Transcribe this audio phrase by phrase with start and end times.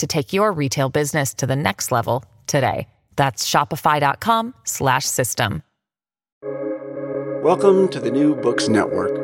[0.00, 2.88] to take your retail business to the next level today.
[3.16, 5.62] That's shopify.com slash system.
[7.42, 9.16] Welcome to the New Books Network.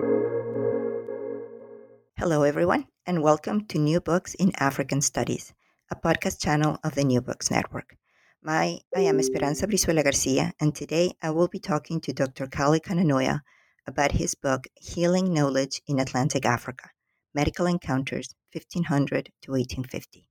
[2.19, 5.53] Hello, everyone, and welcome to New Books in African Studies,
[5.91, 7.97] a podcast channel of the New Books Network.
[8.43, 12.47] My, I am Esperanza Brizuela Garcia, and today I will be talking to Dr.
[12.47, 13.41] Kalle Kananoja
[13.87, 16.91] about his book, Healing Knowledge in Atlantic Africa
[17.35, 20.26] Medical Encounters 1500 to 1850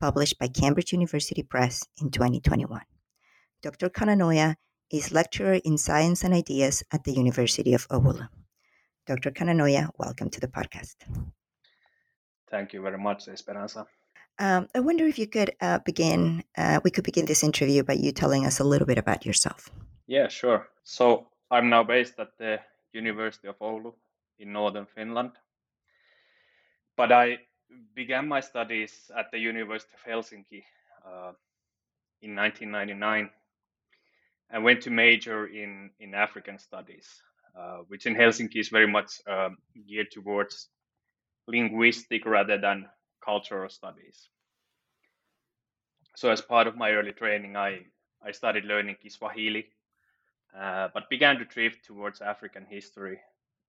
[0.00, 2.80] published by Cambridge University Press in 2021.
[3.62, 3.88] Dr.
[3.88, 4.54] Kananoja
[4.90, 8.28] is lecturer in science and ideas at the University of Oulu.
[9.06, 9.30] Dr.
[9.30, 10.96] Kananoja, welcome to the podcast.
[12.50, 13.86] Thank you very much, Esperanza.
[14.38, 17.94] Um, I wonder if you could uh, begin, uh, we could begin this interview by
[17.94, 19.68] you telling us a little bit about yourself.
[20.06, 20.68] Yeah, sure.
[20.84, 22.60] So I'm now based at the
[22.92, 23.92] University of Oulu
[24.38, 25.32] in northern Finland.
[26.96, 27.38] But I
[27.94, 30.62] began my studies at the University of Helsinki
[31.06, 31.32] uh,
[32.22, 33.30] in 1999
[34.50, 37.06] and went to major in, in African studies,
[37.58, 40.68] uh, which in Helsinki is very much um, geared towards
[41.46, 42.86] linguistic rather than
[43.24, 44.28] cultural studies.
[46.16, 47.80] So, as part of my early training, I,
[48.24, 49.66] I started learning Kiswahili,
[50.58, 53.20] uh, but began to drift towards African history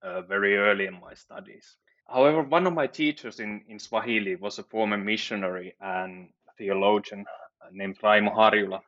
[0.02, 1.76] uh, very early in my studies.
[2.10, 7.24] However, one of my teachers in, in Swahili was a former missionary and theologian
[7.62, 8.80] uh, named Raimo Harjula,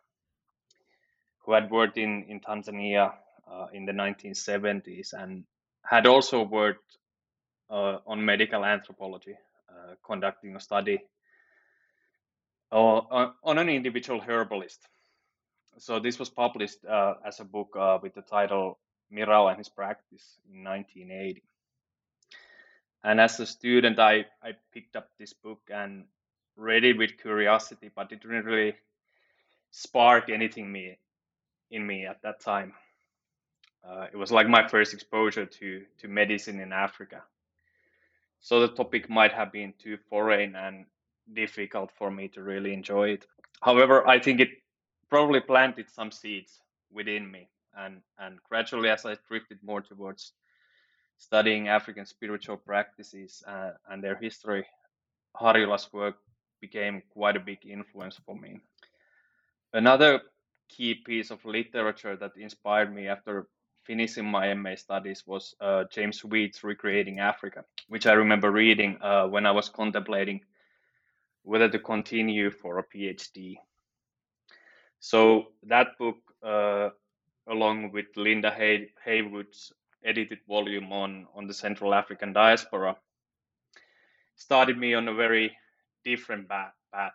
[1.45, 3.13] who had worked in, in Tanzania
[3.49, 5.45] uh, in the 1970s and
[5.85, 6.99] had also worked
[7.71, 9.37] uh, on medical anthropology,
[9.71, 10.99] uh, conducting a study
[12.73, 14.81] uh, on an individual herbalist.
[15.79, 18.81] So this was published uh, as a book with the title
[19.13, 21.43] Mirau and His Practice in 1980
[23.05, 26.05] and as a student i i picked up this book and
[26.57, 28.75] read it with curiosity but it didn't really
[29.71, 30.99] spark anything me
[31.71, 32.75] in me at that time.
[33.85, 37.23] Uh, it was like my first exposure to to medicine in africa.
[38.41, 40.85] So the topic might have been too foreign and
[41.33, 43.27] difficult for me to really enjoy it.
[43.61, 44.51] However i think it
[45.09, 46.61] probably planted some seeds
[46.93, 47.49] within me.
[47.77, 50.33] And and gradually as i drifted more towards
[51.23, 54.67] studying African spiritual practices uh, and their history,
[55.41, 56.17] Harjula's work
[56.61, 58.61] became quite a big influence for me.
[59.73, 60.21] Another
[60.69, 63.47] key piece of literature that inspired me after
[63.85, 69.27] finishing my MA studies was uh, James Sweet's Recreating Africa, which I remember reading uh,
[69.29, 70.41] when I was contemplating
[71.45, 73.57] whether to continue for a PhD.
[75.01, 76.91] So that book, uh,
[77.49, 79.73] along with Linda Hay- Heywood's
[80.05, 82.97] edited volume on on the Central African diaspora
[84.37, 85.57] started me on a very
[86.05, 87.13] different path, path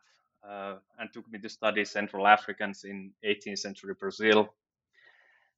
[0.48, 4.54] uh, and took me to study Central Africans in 18th century Brazil,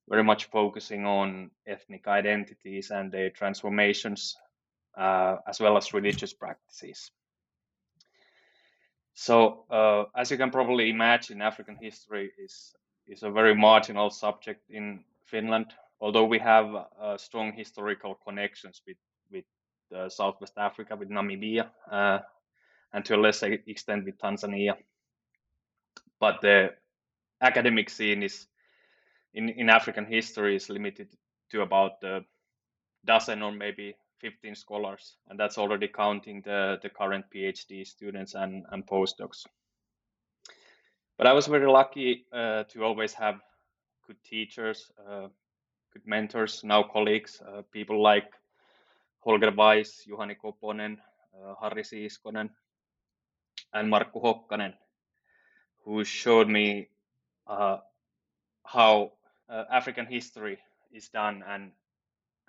[0.07, 4.35] very much focusing on ethnic identities and their transformations,
[4.97, 7.11] uh, as well as religious practices.
[9.13, 12.73] So, uh, as you can probably imagine, African history is
[13.05, 16.67] is a very marginal subject in Finland although we have
[17.01, 18.97] uh, strong historical connections with
[19.31, 19.45] with
[19.95, 22.19] uh, Southwest Africa, with Namibia, uh,
[22.93, 24.75] and to a lesser extent with Tanzania,
[26.19, 26.73] but the
[27.41, 28.47] academic scene is
[29.33, 31.07] in, in African history is limited
[31.51, 32.21] to about a
[33.05, 38.65] dozen or maybe 15 scholars, and that's already counting the, the current PhD students and,
[38.71, 39.45] and postdocs.
[41.17, 43.39] But I was very lucky uh, to always have
[44.07, 45.27] good teachers, uh,
[45.93, 48.31] good mentors, now colleagues, uh, people like
[49.19, 50.97] Holger Weiss, Juhani Koponen,
[51.35, 52.49] uh, Harri Siiskonen,
[53.73, 54.73] and Markku Hokkanen,
[55.83, 56.89] who showed me
[57.47, 57.77] uh,
[58.65, 59.11] how
[59.49, 60.57] uh, African history
[60.93, 61.71] is done and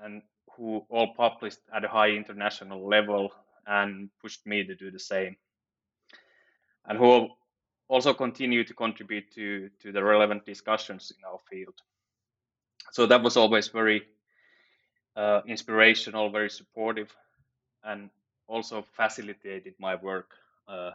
[0.01, 0.23] and
[0.57, 3.31] who all published at a high international level
[3.67, 5.37] and pushed me to do the same.
[6.87, 7.29] And who
[7.89, 11.75] also continue to contribute to, to the relevant discussions in our field.
[12.93, 14.03] So that was always very
[15.17, 17.15] uh, inspirational, very supportive,
[17.85, 18.11] and
[18.47, 20.31] also facilitated my work
[20.69, 20.91] uh,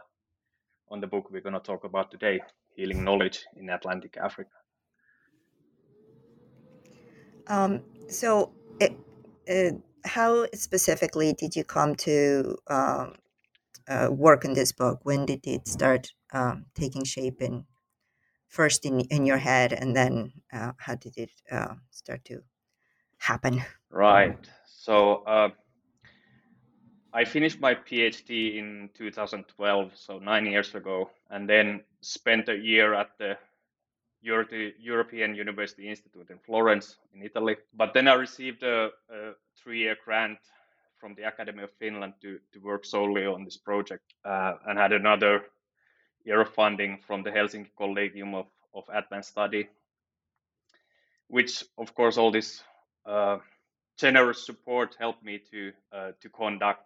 [0.90, 2.40] on the book we're going to talk about today
[2.76, 4.50] Healing Knowledge in Atlantic Africa.
[7.48, 8.96] Um, so, it,
[9.48, 13.14] uh, how specifically did you come to um,
[13.88, 15.00] uh, work on this book?
[15.04, 17.64] When did it start um, taking shape in
[18.48, 22.42] first in in your head, and then uh, how did it uh, start to
[23.18, 23.62] happen?
[23.90, 24.38] Right.
[24.64, 25.50] So uh,
[27.12, 32.94] I finished my PhD in 2012, so nine years ago, and then spent a year
[32.94, 33.38] at the
[34.22, 37.56] Euro- European University Institute in Florence, in Italy.
[37.74, 40.38] But then I received a, a three-year grant
[40.98, 44.92] from the Academy of Finland to, to work solely on this project uh, and had
[44.92, 45.44] another
[46.26, 49.68] year of funding from the Helsinki Collegium of, of Advanced Study,
[51.28, 52.62] which, of course, all this
[53.06, 53.38] uh,
[53.96, 56.82] generous support helped me to uh, to conduct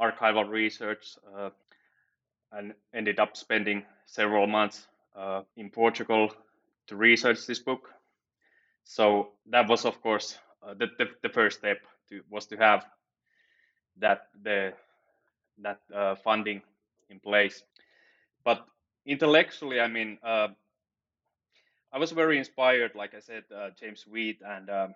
[0.00, 1.50] archival research uh,
[2.52, 4.86] and ended up spending several months
[5.16, 6.32] uh, in Portugal
[6.86, 7.90] to research this book.
[8.84, 11.78] So that was, of course, uh, the, the, the first step
[12.08, 12.84] to was to have
[13.98, 14.72] that the
[15.58, 16.62] that uh, funding
[17.10, 17.62] in place.
[18.44, 18.66] But
[19.06, 20.48] intellectually, I mean, uh,
[21.92, 24.94] I was very inspired, like I said, uh, James Sweet, and um,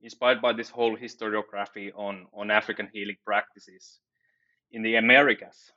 [0.00, 4.00] inspired by this whole historiography on on African healing practices
[4.72, 5.72] in the Americas.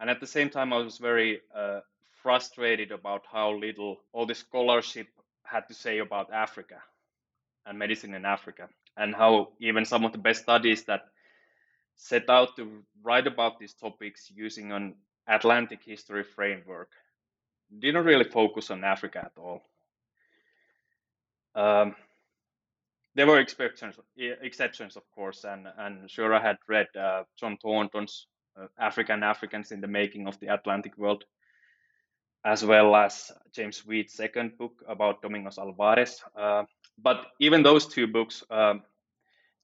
[0.00, 1.80] And at the same time, I was very uh,
[2.22, 5.08] frustrated about how little all the scholarship
[5.44, 6.76] had to say about Africa
[7.66, 11.02] and medicine in Africa and how even some of the best studies that
[11.96, 14.94] set out to write about these topics using an
[15.28, 16.90] Atlantic history framework
[17.78, 19.62] didn't really focus on Africa at all.
[21.54, 21.94] Um,
[23.14, 28.26] there were exceptions, exceptions of course, and and sure I had read uh, John Thornton's
[28.56, 31.24] uh, African Africans in the Making of the Atlantic World,
[32.44, 36.22] as well as James Sweet's second book about Domingos Álvares.
[36.36, 36.64] Uh,
[37.02, 38.82] but even those two books um,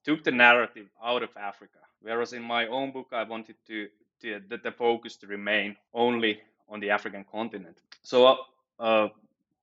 [0.05, 1.79] took the narrative out of Africa.
[2.01, 3.89] Whereas in my own book, I wanted to,
[4.25, 7.77] to the, the focus to remain only on the African continent.
[8.03, 8.39] So
[8.79, 9.09] uh,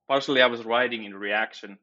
[0.06, 1.78] partially, I was writing in reaction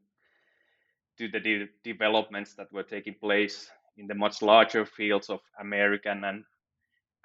[1.17, 6.23] to the de- developments that were taking place in the much larger fields of American
[6.23, 6.45] and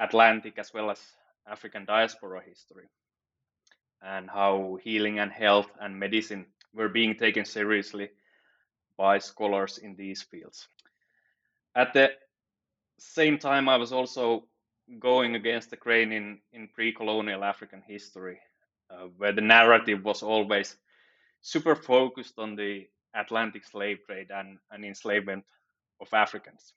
[0.00, 1.00] Atlantic as well as
[1.46, 2.88] African diaspora history,
[4.02, 8.08] and how healing and health and medicine were being taken seriously
[8.96, 10.66] by scholars in these fields.
[11.76, 12.10] At the
[12.98, 14.44] same time, I was also
[14.98, 18.38] going against the grain in, in pre colonial African history,
[18.90, 20.76] uh, where the narrative was always
[21.40, 25.44] super focused on the Atlantic slave trade and, and enslavement
[26.00, 26.72] of Africans.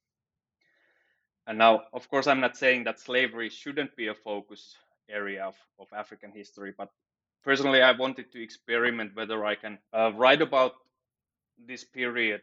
[1.48, 4.76] And now, of course, I'm not saying that slavery shouldn't be a focus
[5.10, 6.90] area of, of African history, but
[7.44, 10.74] personally, I wanted to experiment whether I can uh, write about
[11.66, 12.42] this period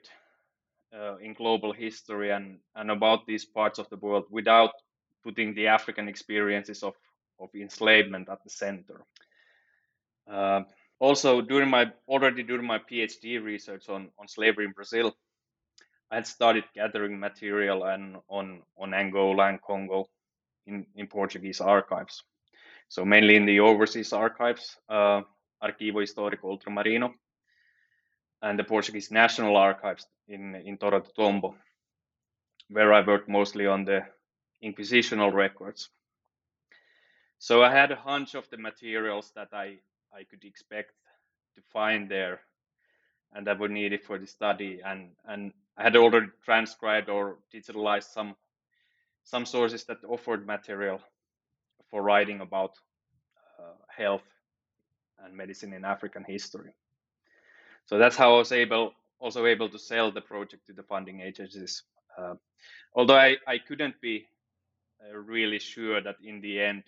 [0.98, 4.70] uh, in global history and, and about these parts of the world without
[5.24, 6.94] putting the African experiences of,
[7.40, 9.04] of enslavement at the center.
[10.30, 10.62] Uh,
[11.00, 15.16] also, during my already during my PhD research on, on slavery in Brazil,
[16.10, 20.06] I had started gathering material and on on Angola and Congo
[20.66, 22.22] in, in Portuguese archives.
[22.88, 25.22] So mainly in the overseas archives, uh,
[25.62, 27.14] Arquivo Histórico Ultramarino,
[28.42, 31.56] and the Portuguese National Archives in, in Torre do Tombo,
[32.68, 34.02] where I worked mostly on the
[34.64, 35.90] inquisitional records.
[37.38, 39.78] So I had a hunch of the materials that I,
[40.12, 40.92] I could expect
[41.56, 42.40] to find there
[43.34, 44.80] and that were needed for the study.
[44.84, 48.34] And, and I had already transcribed or digitalized some
[49.24, 51.00] some sources that offered material
[51.90, 52.72] for writing about
[53.58, 54.22] uh, health
[55.24, 56.74] and medicine in African history.
[57.86, 61.20] so that's how I was able also able to sell the project to the funding
[61.20, 61.82] agencies.
[62.18, 62.34] Uh,
[62.94, 64.26] although I, I couldn't be
[65.12, 66.84] really sure that in the end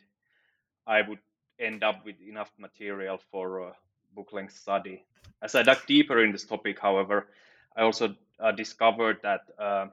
[0.87, 1.19] I would
[1.59, 3.73] end up with enough material for a
[4.15, 5.05] book length study.
[5.43, 7.29] As I dug deeper in this topic, however,
[7.77, 9.87] I also uh, discovered that uh,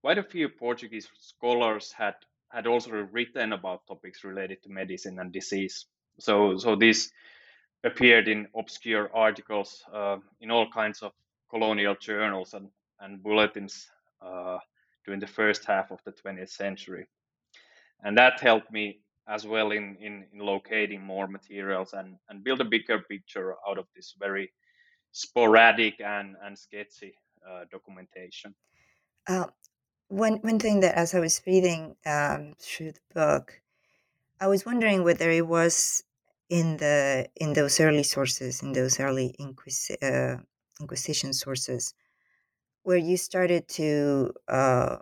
[0.00, 2.14] quite a few Portuguese scholars had
[2.50, 5.84] had also written about topics related to medicine and disease.
[6.18, 7.10] So, so this
[7.84, 11.12] appeared in obscure articles uh, in all kinds of
[11.50, 12.68] colonial journals and,
[13.00, 13.88] and bulletins
[14.22, 14.58] uh,
[15.04, 17.06] during the first half of the 20th century.
[18.02, 22.60] And that helped me as well in, in, in locating more materials and, and build
[22.60, 24.52] a bigger picture out of this very
[25.12, 27.14] sporadic and, and sketchy
[27.48, 28.54] uh, documentation.
[29.26, 29.46] Uh,
[30.08, 33.60] one, one thing that as I was reading um, through the book,
[34.40, 36.02] I was wondering whether it was
[36.48, 40.38] in the in those early sources, in those early Inquis- uh,
[40.80, 41.92] Inquisition sources,
[42.88, 44.96] where you started to uh,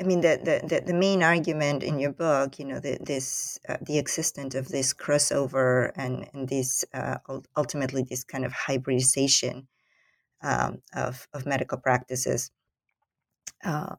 [0.00, 0.38] i mean the,
[0.70, 4.68] the, the main argument in your book you know the, this uh, the existence of
[4.68, 7.16] this crossover and and this uh,
[7.56, 9.66] ultimately this kind of hybridization
[10.42, 12.52] um, of, of medical practices
[13.64, 13.96] uh,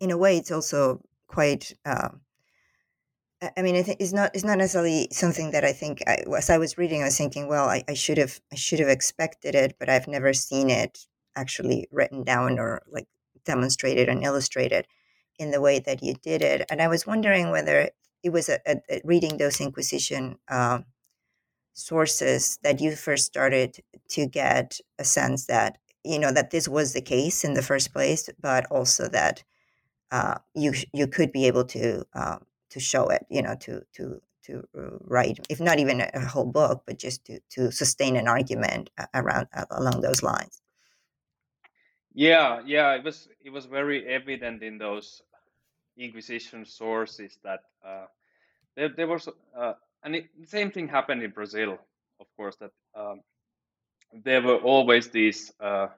[0.00, 2.22] in a way it's also quite um,
[3.54, 6.02] I mean, it's not it's not necessarily something that I think.
[6.06, 8.78] I, as I was reading, I was thinking, well, I, I should have I should
[8.78, 13.06] have expected it, but I've never seen it actually written down or like
[13.44, 14.86] demonstrated and illustrated
[15.38, 16.66] in the way that you did it.
[16.70, 17.90] And I was wondering whether
[18.22, 20.80] it was a, a, a reading those Inquisition uh,
[21.74, 23.78] sources that you first started
[24.08, 27.92] to get a sense that you know that this was the case in the first
[27.92, 29.42] place, but also that
[30.10, 32.38] uh, you you could be able to uh,
[32.70, 36.46] to show it, you know, to to to uh, write, if not even a whole
[36.46, 40.62] book, but just to to sustain an argument around along those lines.
[42.16, 45.22] Yeah, yeah, it was it was very evident in those
[45.98, 48.06] Inquisition sources that uh,
[48.76, 51.78] there, there was, uh, and it, the same thing happened in Brazil,
[52.20, 53.22] of course, that um,
[54.24, 55.88] there were always these uh,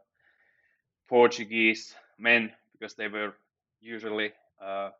[1.09, 3.35] Portuguese men because they were
[3.81, 4.33] usually
[4.63, 4.91] uh,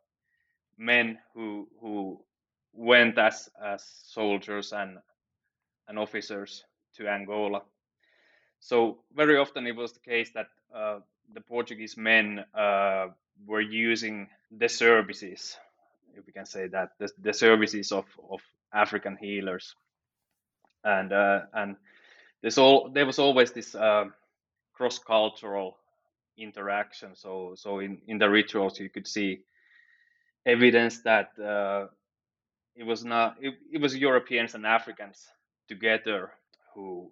[0.77, 2.19] men who who
[2.73, 4.99] went as as soldiers and
[5.87, 7.61] and officers to Angola.
[8.59, 10.99] So very often it was the case that uh,
[11.33, 13.07] the Portuguese men uh,
[13.45, 15.57] were using the services,
[16.15, 18.41] if we can say that, the, the services of, of
[18.73, 19.75] African healers,
[20.83, 21.75] and uh, and
[22.41, 24.05] there's all there was always this uh,
[24.73, 25.77] cross cultural
[26.37, 27.15] interaction.
[27.15, 29.41] So so in in the rituals you could see
[30.45, 31.87] evidence that uh,
[32.75, 35.27] it was not it, it was Europeans and Africans
[35.67, 36.31] together
[36.73, 37.11] who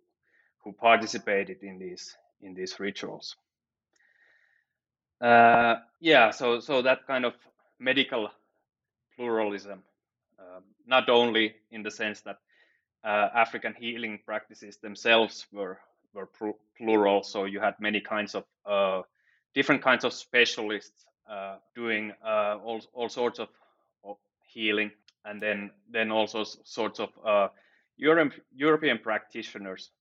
[0.64, 3.36] who participated in these in these rituals.
[5.22, 7.34] Uh, yeah, so so that kind of
[7.80, 8.30] medical
[9.16, 9.84] pluralism,
[10.40, 12.38] um, not only in the sense that
[13.04, 15.80] uh, African healing practices themselves were
[16.14, 16.30] were
[16.78, 19.02] plural, so you had many kinds of uh,
[19.56, 23.50] different kinds of specialists uh, doing uh, all all sorts of,
[24.54, 24.92] healing,
[25.26, 27.10] and then then also sorts of
[27.98, 29.92] Europe, European practitioners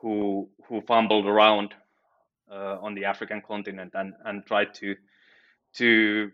[0.00, 1.74] who who fumbled around
[2.54, 4.96] on the African continent and and tried to
[5.74, 6.30] to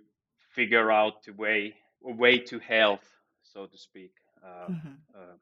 [0.54, 3.04] figure out the way a way to health,
[3.42, 4.12] so to speak.
[4.44, 4.92] Uh, mm-hmm.
[5.14, 5.36] uh,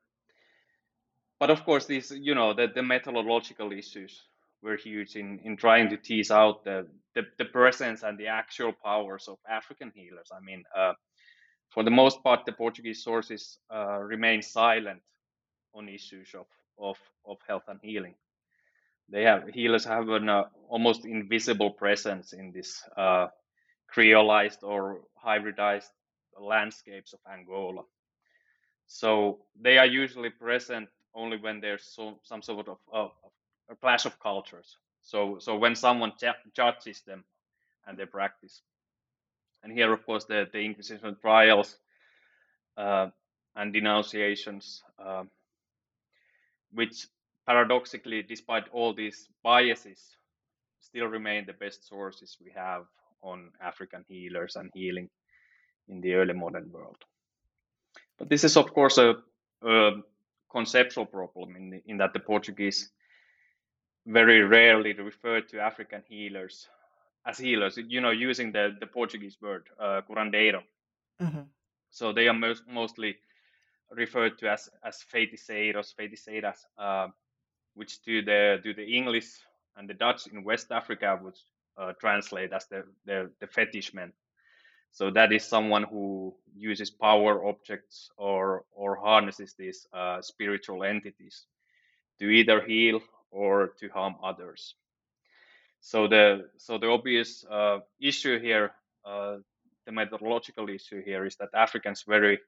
[1.39, 4.23] but of course, these you know the, the methodological issues
[4.63, 8.73] were huge in in trying to tease out the the, the presence and the actual
[8.73, 10.31] powers of African healers.
[10.33, 10.93] I mean, uh,
[11.71, 15.01] for the most part, the Portuguese sources uh, remain silent
[15.75, 16.47] on issues of
[16.79, 18.15] of of health and healing.
[19.11, 23.29] They have healers have an uh, almost invisible presence in this uh,
[23.95, 25.91] creolized or hybridized
[26.41, 27.83] landscapes of Angola.
[28.87, 33.09] So they are usually present only when there's so, some sort of uh,
[33.69, 34.77] a clash of cultures.
[35.03, 36.13] So so when someone
[36.55, 37.25] judges them
[37.87, 38.63] and their practice,
[39.63, 41.79] and here of course the the Inquisition trials
[42.77, 43.09] uh,
[43.57, 45.25] and denunciations uh,
[46.73, 47.07] which
[47.51, 50.17] paradoxically, despite all these biases,
[50.79, 52.85] still remain the best sources we have
[53.23, 55.09] on African healers and healing
[55.89, 57.05] in the early modern world.
[58.19, 59.17] But this is, of course, a,
[59.67, 59.91] a
[60.49, 62.93] conceptual problem in, the, in that the Portuguese
[64.07, 66.69] very rarely refer to African healers
[67.27, 70.63] as healers, you know, using the, the Portuguese word, uh, curandeiro.
[71.21, 71.43] Mm-hmm.
[71.91, 73.17] So they are most, mostly
[73.91, 77.09] referred to as as feiticeiros, feiticeiras, uh,
[77.75, 79.29] which to the to the English
[79.77, 81.37] and the Dutch in West Africa would
[81.79, 84.13] uh, translate as the, the the fetish man.
[84.93, 91.47] So that is someone who uses power objects or or harnesses these uh, spiritual entities
[92.19, 93.01] to either heal
[93.31, 94.75] or to harm others.
[95.81, 98.73] So the so the obvious uh, issue here,
[99.05, 99.37] uh,
[99.87, 102.39] the methodological issue here, is that Africans very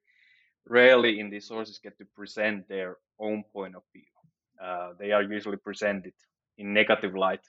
[0.66, 4.11] rarely in these sources get to present their own point of view.
[4.60, 6.14] Uh, they are usually presented
[6.58, 7.44] in negative light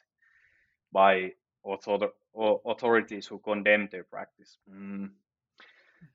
[0.92, 1.32] by
[1.64, 2.12] author-
[2.66, 4.58] authorities who condemn their practice.
[4.70, 5.10] Mm.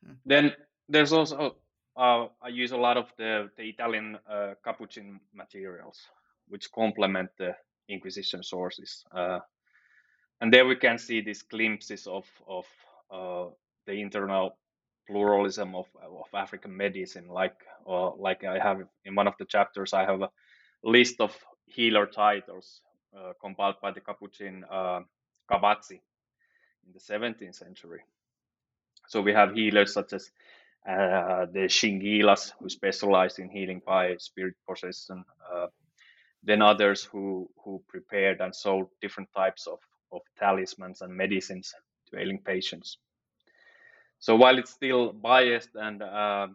[0.04, 0.12] Mm-hmm.
[0.26, 0.52] Then
[0.88, 1.56] there's also
[1.96, 5.98] uh, I use a lot of the the Italian uh, Capuchin materials,
[6.48, 7.54] which complement the
[7.88, 9.40] Inquisition sources, uh,
[10.40, 12.66] and there we can see these glimpses of of
[13.10, 13.46] uh,
[13.86, 14.58] the internal
[15.06, 17.28] pluralism of of African medicine.
[17.28, 20.30] Like uh, like I have in one of the chapters, I have a
[20.84, 22.82] list of healer titles
[23.16, 25.00] uh, compiled by the Capuchin uh,
[25.50, 26.00] Cavazzi
[26.86, 28.00] in the 17th century.
[29.08, 30.30] So we have healers such as
[30.88, 35.24] uh, the Shingilas, who specialized in healing by spirit possession.
[35.52, 35.66] Uh,
[36.42, 39.80] then others who who prepared and sold different types of,
[40.12, 41.74] of talismans and medicines
[42.10, 42.98] to ailing patients.
[44.20, 46.48] So while it's still biased and uh,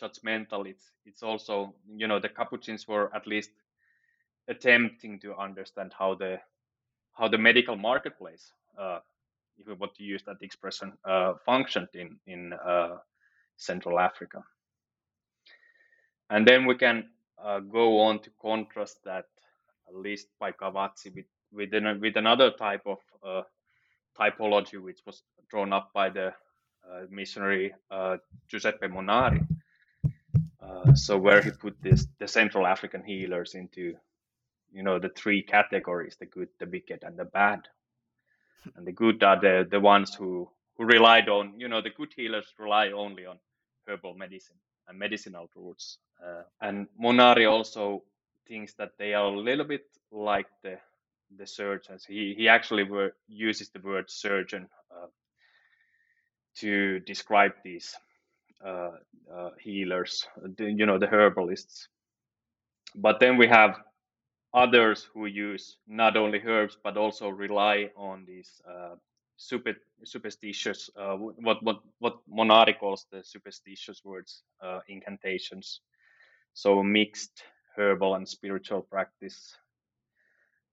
[0.00, 3.50] judgmental, it's it's also you know the Capuchins were at least
[4.50, 6.38] attempting to understand how the
[7.12, 8.98] how the medical marketplace, uh,
[9.58, 12.96] if we want to use that expression, uh, functioned in in uh,
[13.56, 14.42] Central Africa.
[16.30, 17.10] And then we can
[17.42, 19.26] uh, go on to contrast that,
[19.92, 23.42] list by Cavazzi, with with, an, with another type of uh,
[24.18, 27.74] typology, which was drawn up by the uh, missionary
[28.48, 29.44] Giuseppe Monari.
[30.94, 33.96] so where he put this the Central African healers into
[34.72, 37.60] you know the three categories the good the wicked and the bad.
[38.76, 42.12] And the good are the the ones who who relied on you know the good
[42.14, 43.38] healers rely only on
[43.86, 44.56] herbal medicine
[44.88, 45.98] and medicinal roots.
[46.22, 48.02] Uh, and monari also
[48.46, 50.78] thinks that they are a little bit like the
[51.36, 52.04] the surgeons.
[52.04, 55.06] He he actually were, uses the word surgeon uh,
[56.56, 57.94] to describe these
[58.64, 58.90] uh,
[59.32, 61.88] uh healers the, you know the herbalists.
[62.94, 63.80] But then we have
[64.54, 68.96] others who use not only herbs but also rely on these uh,
[69.36, 75.80] super, superstitious uh, what what what Monari calls the superstitious words uh, incantations.
[76.54, 77.44] So mixed
[77.76, 79.56] herbal and spiritual practice.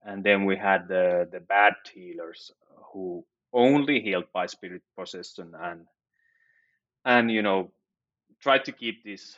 [0.02, 2.52] And then we had the the bad healers
[2.92, 5.86] who only healed by spirit possession and
[7.04, 7.70] and you know
[8.40, 9.36] try to keep this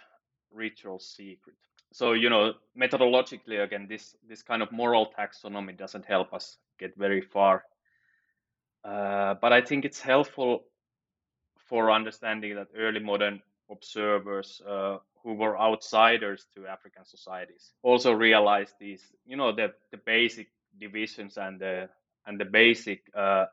[0.52, 1.56] ritual secret
[1.92, 6.96] so you know methodologically again this this kind of moral taxonomy doesn't help us get
[6.96, 7.64] very far.
[8.82, 10.64] Uh, but i think it's helpful
[11.68, 18.72] for understanding that early modern observers uh, who were outsiders to african societies also realized
[18.80, 20.48] these you know the, the basic
[20.80, 21.90] divisions and the
[22.26, 23.44] and the basic uh,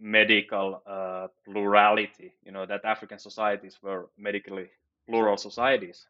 [0.00, 4.68] medical uh, plurality you know that african societies were medically
[5.08, 6.08] plural societies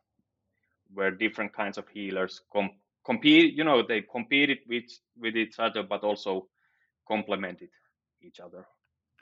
[0.93, 2.71] where different kinds of healers com-
[3.05, 4.85] compete you know they competed with
[5.19, 6.47] with each other but also
[7.07, 7.71] complemented
[8.23, 8.67] each other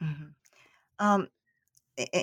[0.03, 0.27] mm-hmm.
[0.99, 1.29] um,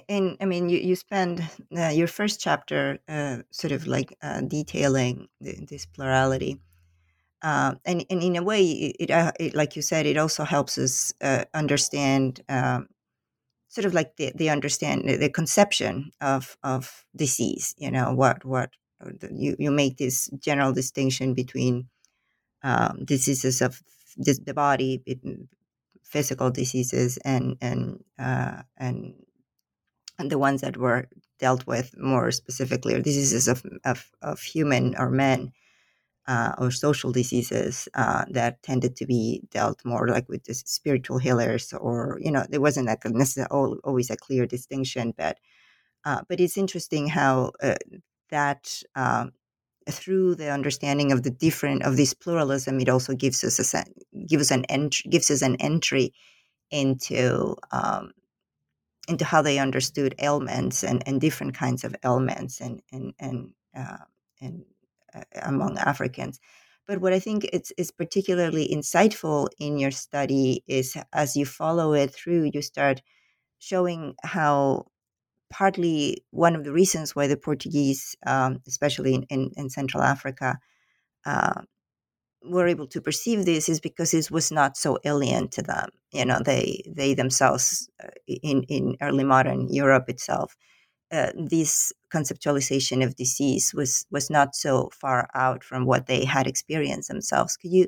[0.08, 1.44] and I mean, you, you spend
[1.76, 6.60] uh, your first chapter uh, sort of like uh, detailing the, this plurality.
[7.42, 10.44] Uh, and, and in a way, it, it, uh, it, like you said, it also
[10.44, 12.88] helps us uh, understand um,
[13.68, 18.70] sort of like the, the understand the conception of, of disease, you know, what, what
[19.32, 21.88] you, you make this general distinction between
[22.64, 23.82] um, diseases of
[24.18, 25.04] the, the body,
[26.04, 29.14] physical diseases, and and uh, and
[30.20, 31.08] and the ones that were
[31.40, 35.52] dealt with more specifically, or diseases of of, of human or men.
[36.26, 41.18] Uh, or social diseases uh, that tended to be dealt more like with the spiritual
[41.18, 45.38] healers, or you know, there wasn't a necessarily always a clear distinction, but
[46.06, 47.76] uh, but it's interesting how uh,
[48.34, 49.32] that um,
[49.90, 53.86] through the understanding of the different of this pluralism, it also gives us a
[54.28, 56.14] gives an entry gives us an entry
[56.72, 58.12] into um,
[59.08, 64.06] into how they understood ailments and, and different kinds of ailments and and and uh,
[64.42, 64.66] and
[65.14, 66.40] uh, among Africans.
[66.88, 71.94] But what I think it's is particularly insightful in your study is as you follow
[71.94, 73.02] it through, you start
[73.60, 74.88] showing how
[75.54, 80.58] partly one of the reasons why the Portuguese, um, especially in, in, in, Central Africa,
[81.28, 81.62] uh,
[82.44, 85.90] were able to perceive this is because this was not so alien to them.
[86.12, 90.56] You know, they they themselves uh, in in early modern Europe itself,
[91.12, 96.48] uh, this conceptualization of disease was was not so far out from what they had
[96.48, 97.56] experienced themselves.
[97.58, 97.88] Could you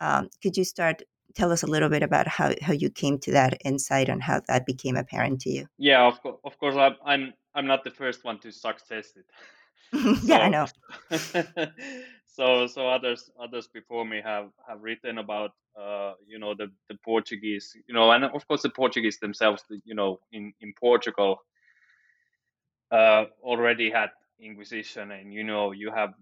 [0.00, 1.02] um, could you start
[1.36, 4.40] tell us a little bit about how, how you came to that insight and how
[4.48, 5.66] that became apparent to you?
[5.78, 9.26] Yeah, of course, of course, I'm I'm I'm not the first one to success it.
[10.24, 10.66] yeah, I know.
[12.26, 16.96] so so others others before me have have written about uh, you know the the
[17.04, 21.38] Portuguese you know and of course the Portuguese themselves you know in in Portugal
[22.90, 26.12] uh, already had Inquisition and you know you have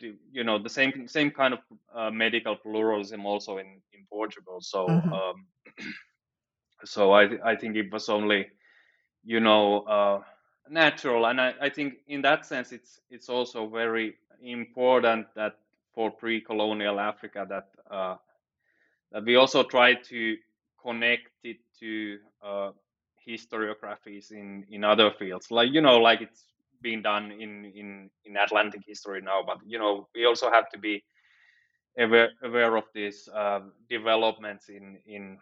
[0.00, 1.60] you know the same same kind of
[1.94, 5.12] uh, medical pluralism also in Portugal so mm-hmm.
[5.12, 5.46] um,
[6.84, 8.46] so I I think it was only
[9.24, 10.20] you know uh,
[10.70, 15.56] natural and I, I think in that sense it's it's also very important that
[15.94, 18.16] for pre-colonial Africa that uh,
[19.12, 20.36] that we also try to
[20.80, 22.70] connect it to uh,
[23.26, 26.44] historiographies in in other fields like you know like it's
[26.80, 30.78] being done in in in Atlantic history now but you know we also have to
[30.78, 31.02] be
[31.98, 35.38] aware aware of these uh, developments in in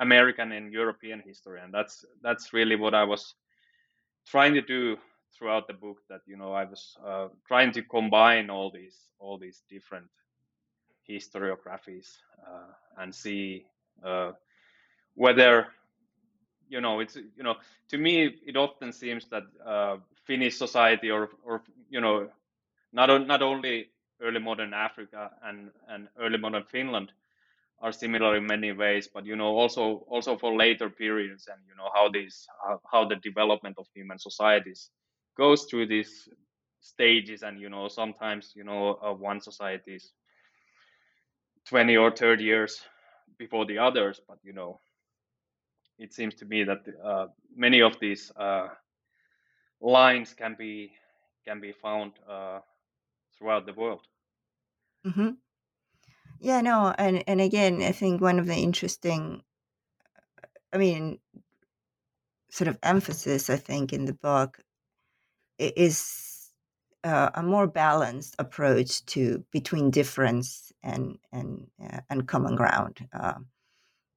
[0.00, 1.60] American and European history.
[1.60, 3.34] And that's that's really what I was
[4.26, 4.96] trying to do
[5.36, 9.38] throughout the book that you know I was uh, trying to combine all these all
[9.38, 10.08] these different
[11.08, 13.66] historiographies uh, and see
[14.04, 14.32] uh,
[15.14, 15.68] whether
[16.68, 17.56] you know it's you know
[17.88, 22.28] to me it often seems that uh, Finnish society or or you know
[22.92, 23.88] not not only
[24.22, 27.12] early modern Africa and and early modern Finland
[27.80, 31.74] are similar in many ways but you know also also for later periods and you
[31.76, 34.90] know how these how, how the development of human societies
[35.36, 36.28] goes through these
[36.80, 40.12] stages and you know sometimes you know uh, one society is
[41.68, 42.80] 20 or 30 years
[43.38, 44.80] before the others but you know
[45.98, 47.26] it seems to me that uh,
[47.56, 48.68] many of these uh,
[49.80, 50.92] lines can be
[51.44, 52.60] can be found uh,
[53.38, 54.00] throughout the world
[55.06, 55.30] mm-hmm.
[56.40, 59.42] yeah no and and again i think one of the interesting
[60.72, 61.18] i mean
[62.50, 64.58] sort of emphasis i think in the book
[65.58, 66.28] is
[67.04, 73.34] uh, a more balanced approach to between difference and and uh, and common ground uh,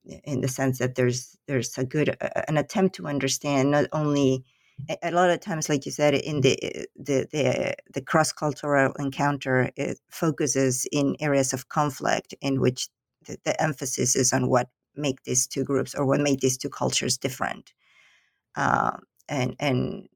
[0.04, 2.16] in the sense that there's there's a good
[2.48, 4.44] an attempt to understand not only
[5.02, 6.58] a lot of times like you said in the
[6.96, 9.70] the the, the cross cultural encounter
[10.10, 12.88] focuses in areas of conflict in which
[13.28, 16.70] the, the, emphasis is on what make these two groups or what made these two
[16.70, 17.74] cultures different
[18.56, 18.98] uh,
[19.30, 20.10] and and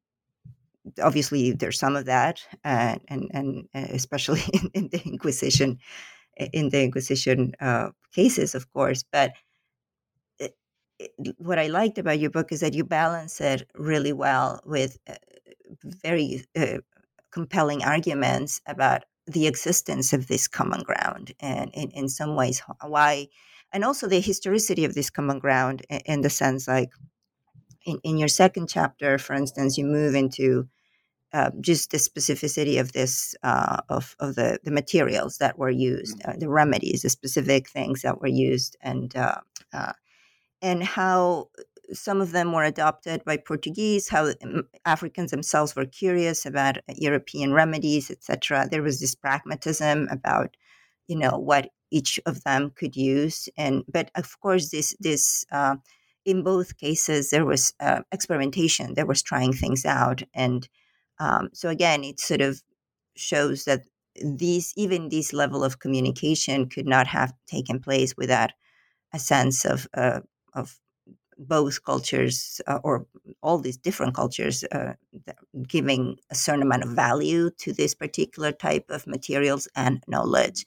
[1.01, 5.79] obviously there's some of that, uh, and and uh, especially in, in, the Inquisition,
[6.53, 9.03] in the Inquisition uh, cases, of course.
[9.11, 9.33] But
[11.37, 15.15] what I liked about your book is that you balance it really well with uh,
[16.03, 16.77] very uh,
[17.31, 23.27] compelling arguments about the existence of this common ground, and in, in some ways why,
[23.73, 26.91] and also the historicity of this common ground in, in the sense like.
[27.87, 30.67] In, in your second chapter, for instance, you move into
[31.33, 36.17] uh, just the specificity of this uh, of of the the materials that were used,
[36.19, 36.31] mm-hmm.
[36.31, 39.35] uh, the remedies, the specific things that were used, and uh,
[39.73, 39.93] uh,
[40.65, 41.49] and how
[41.93, 44.33] some of them were adopted by Portuguese, how
[44.85, 48.67] Africans themselves were curious about European remedies, etc.
[48.69, 50.57] There was this pragmatism about,
[51.07, 55.45] you know, what each of them could use, and but of course this this
[56.25, 57.73] in both cases there was
[58.11, 58.95] experimentation.
[58.95, 60.67] There was trying things out and
[61.19, 62.61] um, so again, it sort of
[63.15, 63.81] shows that
[64.23, 68.51] these even this level of communication could not have taken place without
[69.13, 70.21] a sense of uh,
[70.55, 70.79] of
[71.37, 73.05] both cultures uh, or
[73.41, 74.93] all these different cultures uh,
[75.67, 80.65] giving a certain amount of value to this particular type of materials and knowledge.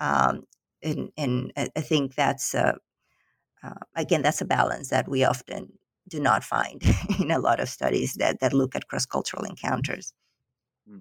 [0.00, 0.44] Um,
[0.82, 2.72] and, and, I think that's uh,
[3.62, 5.72] uh, again that's a balance that we often
[6.08, 6.82] do not find
[7.20, 10.14] in a lot of studies that, that look at cross cultural encounters.
[10.88, 10.98] Hmm.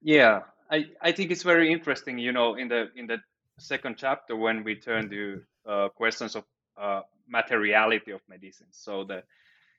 [0.00, 2.18] Yeah, I, I think it's very interesting.
[2.18, 3.18] You know, in the in the
[3.58, 6.44] second chapter when we turn to uh, questions of
[6.78, 8.68] uh, materiality of medicine.
[8.70, 9.22] So the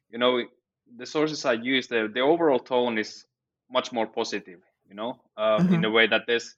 [0.10, 0.44] you know
[0.98, 3.26] the sources I use the the overall tone is
[3.72, 4.60] much more positive.
[4.88, 5.76] You know, uh, mm-hmm.
[5.76, 6.56] in a way that there's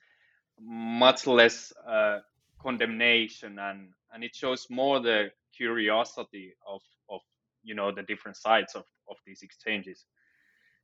[0.60, 2.20] much less uh,
[2.62, 7.22] condemnation and and it shows more the curiosity of of
[7.64, 10.06] you know the different sides of of these exchanges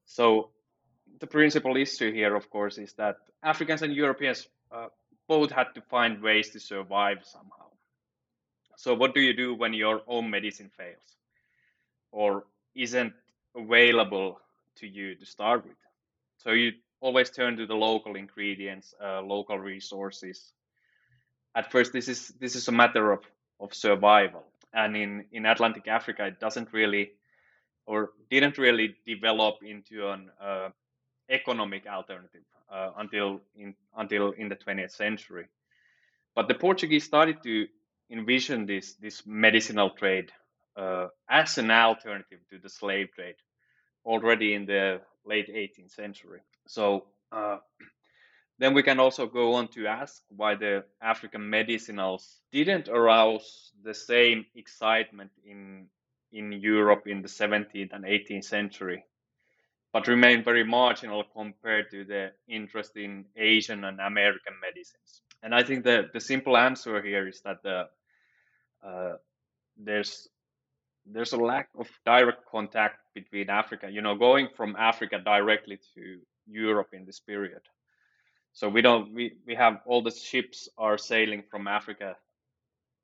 [0.05, 0.49] so
[1.19, 4.87] the principal issue here of course is that africans and europeans uh,
[5.27, 7.56] both had to find ways to survive somehow.
[8.77, 11.17] So, what do you do when your own medicine fails
[12.11, 13.11] or isn't
[13.55, 14.39] available
[14.75, 15.77] to you to start with?
[16.37, 20.53] So, you always turn to the local ingredients, uh, local resources.
[21.55, 23.23] At first, this is this is a matter of
[23.59, 27.13] of survival, and in in Atlantic Africa, it doesn't really
[27.87, 30.69] or didn't really develop into an uh,
[31.29, 35.47] economic alternative uh, until in until in the 20th century.
[36.35, 37.67] But the Portuguese started to
[38.09, 40.31] envision this this medicinal trade
[40.75, 43.35] uh, as an alternative to the slave trade
[44.05, 46.39] already in the late 18th century.
[46.67, 47.57] So uh,
[48.59, 53.93] then we can also go on to ask why the African medicinals didn't arouse the
[53.93, 55.87] same excitement in
[56.31, 59.03] in Europe in the 17th and 18th century
[59.93, 65.21] but remain very marginal compared to the interest in Asian and American medicines.
[65.41, 67.85] And I think the, the simple answer here is that the,
[69.77, 70.27] there's
[71.05, 73.89] there's a lack of direct contact between Africa.
[73.89, 77.61] You know, going from Africa directly to Europe in this period.
[78.53, 82.15] So we don't we, we have all the ships are sailing from Africa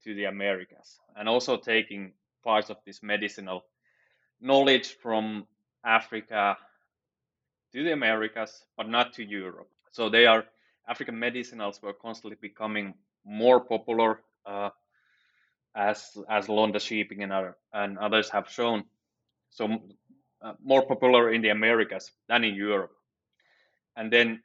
[0.03, 2.11] to the Americas and also taking
[2.43, 3.63] parts of this medicinal
[4.41, 5.47] knowledge from
[5.85, 6.57] Africa
[7.71, 9.69] to the Americas, but not to Europe.
[9.91, 10.43] So they are
[10.87, 12.93] African medicinals were constantly becoming
[13.23, 14.69] more popular uh,
[15.75, 18.83] as as Londa Schiebinger and, other, and others have shown.
[19.49, 19.81] So
[20.41, 22.91] uh, more popular in the Americas than in Europe.
[23.95, 24.41] And then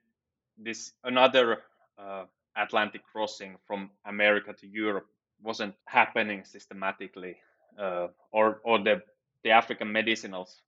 [0.56, 1.62] this another
[1.98, 2.24] uh,
[2.56, 5.06] Atlantic crossing from America to Europe
[5.42, 7.36] wasn't happening systematically,
[7.78, 9.02] uh, or or the
[9.44, 10.60] the African medicinals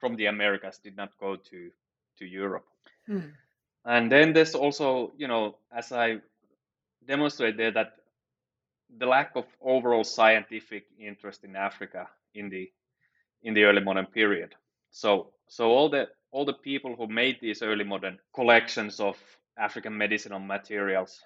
[0.00, 1.70] from the Americas did not go to
[2.18, 2.66] to Europe.
[3.06, 3.34] Hmm.
[3.84, 6.20] And then there's also, you know, as I
[7.06, 7.92] demonstrated there, that
[8.98, 12.70] the lack of overall scientific interest in Africa in the
[13.42, 14.54] in the early modern period.
[14.90, 19.16] So so all the all the people who made these early modern collections of
[19.58, 21.22] African medicinal materials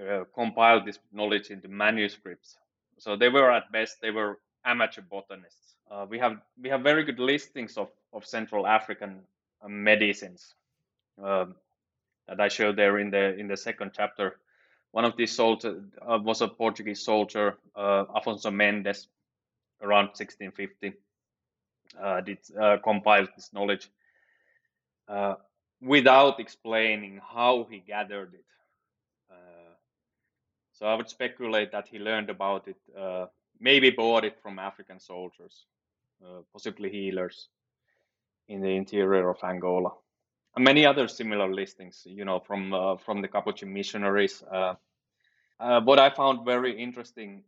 [0.00, 2.56] uh, compiled this knowledge into manuscripts.
[2.98, 5.76] So they were at best they were amateur botanists.
[5.90, 9.20] Uh, we have we have very good listings of of Central African
[9.62, 10.54] uh, medicines
[11.22, 11.54] um,
[12.28, 14.36] that I showed there in the in the second chapter.
[14.92, 19.08] One of these soldiers uh, was a Portuguese soldier, uh, Afonso Mendes,
[19.80, 20.94] around 1650.
[22.00, 23.90] Uh, did uh, compile this knowledge
[25.08, 25.34] uh,
[25.80, 28.44] without explaining how he gathered it.
[30.72, 32.76] so I would speculate that he learned about it,
[33.58, 35.66] maybe bought it from African soldiers,
[36.52, 37.48] possibly healers,
[38.48, 39.90] in the interior of Angola.
[40.58, 44.42] Many other similar listings, you know, from uh, from the Capuchin missionaries.
[44.42, 44.74] Uh,
[45.60, 47.44] uh, what I found very interesting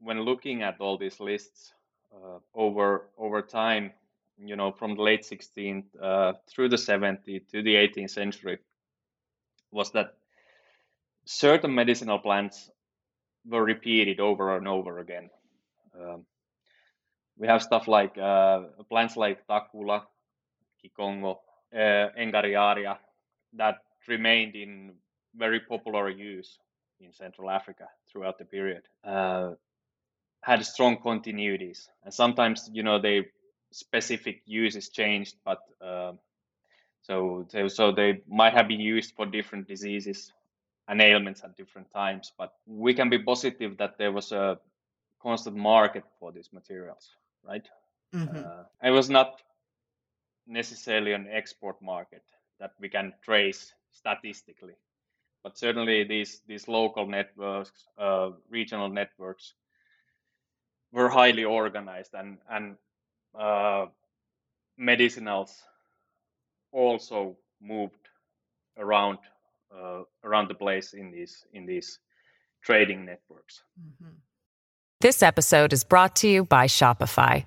[0.00, 1.72] when looking at all these lists
[2.12, 3.92] uh, over over time,
[4.38, 8.58] you know, from the late 16th uh, through the 17th to the 18th century,
[9.70, 10.14] was that
[11.24, 12.70] certain medicinal plants
[13.46, 15.30] were repeated over and over again.
[15.94, 16.26] Um,
[17.38, 20.02] we have stuff like uh, plants like takula,
[20.82, 21.38] Kikongo,
[21.74, 22.98] Engariaria
[23.54, 23.78] that
[24.08, 24.92] remained in
[25.36, 26.58] very popular use
[27.00, 28.82] in Central Africa throughout the period.
[29.04, 29.52] Uh,
[30.42, 33.26] had strong continuities, and sometimes you know they
[33.72, 36.12] specific uses changed, but uh,
[37.02, 40.32] so so they might have been used for different diseases
[40.88, 42.32] and ailments at different times.
[42.36, 44.58] But we can be positive that there was a
[45.22, 47.10] constant market for these materials,
[47.46, 47.66] right?
[48.14, 48.36] Mm-hmm.
[48.38, 49.40] Uh, it was not
[50.50, 52.22] necessarily an export market
[52.58, 54.74] that we can trace statistically.
[55.42, 59.54] But certainly these these local networks, uh, regional networks,
[60.92, 62.76] were highly organized, and and
[63.38, 63.86] uh,
[64.78, 65.62] medicinals
[66.72, 68.08] also moved
[68.76, 69.18] around
[69.74, 71.98] uh, around the place in these in these
[72.62, 73.62] trading networks.
[73.80, 74.16] Mm-hmm.
[75.00, 77.46] This episode is brought to you by Shopify.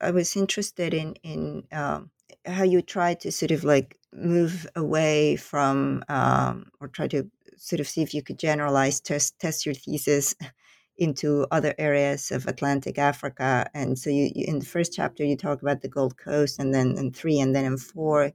[0.00, 2.10] I was interested in in um,
[2.44, 7.80] how you try to sort of like move away from um, or try to sort
[7.80, 10.34] of see if you could generalize test test your thesis
[10.98, 13.68] into other areas of Atlantic Africa.
[13.74, 16.74] And so you, you in the first chapter you talk about the Gold Coast, and
[16.74, 18.32] then in three, and then in four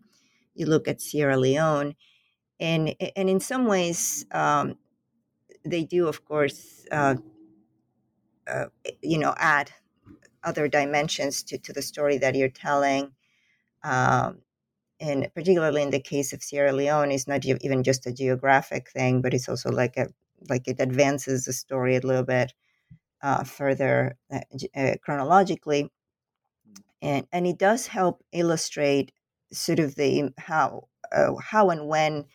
[0.54, 1.96] you look at Sierra Leone,
[2.60, 4.76] and and in some ways um,
[5.66, 6.86] they do, of course.
[6.92, 7.16] Uh,
[8.48, 8.66] uh,
[9.02, 9.72] you know, add
[10.44, 13.12] other dimensions to, to the story that you're telling.
[13.84, 14.40] Um,
[15.00, 19.22] and particularly in the case of Sierra Leone, it's not even just a geographic thing,
[19.22, 20.08] but it's also like a
[20.50, 22.54] like it advances the story a little bit
[23.22, 24.40] uh, further uh,
[24.76, 25.92] uh, chronologically,
[27.02, 29.12] and and it does help illustrate
[29.52, 32.26] sort of the how uh, how and when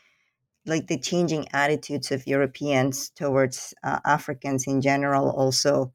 [0.67, 5.93] like the changing attitudes of Europeans towards uh, Africans in general also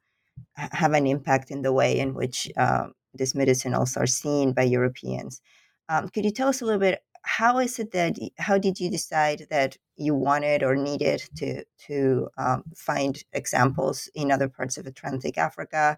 [0.55, 5.41] have an impact in the way in which um, these medicinals are seen by Europeans.
[5.89, 6.99] Um, could you tell us a little bit?
[7.23, 8.17] How is it that?
[8.37, 14.31] How did you decide that you wanted or needed to to um, find examples in
[14.31, 15.97] other parts of Atlantic Africa?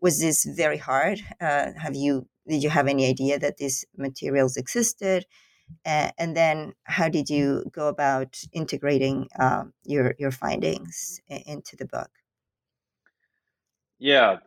[0.00, 1.20] Was this very hard?
[1.40, 5.26] Uh, have you did you have any idea that these materials existed?
[5.86, 11.86] Uh, and then, how did you go about integrating um, your your findings into the
[11.86, 12.10] book?
[14.02, 14.38] Yeah.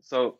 [0.00, 0.38] So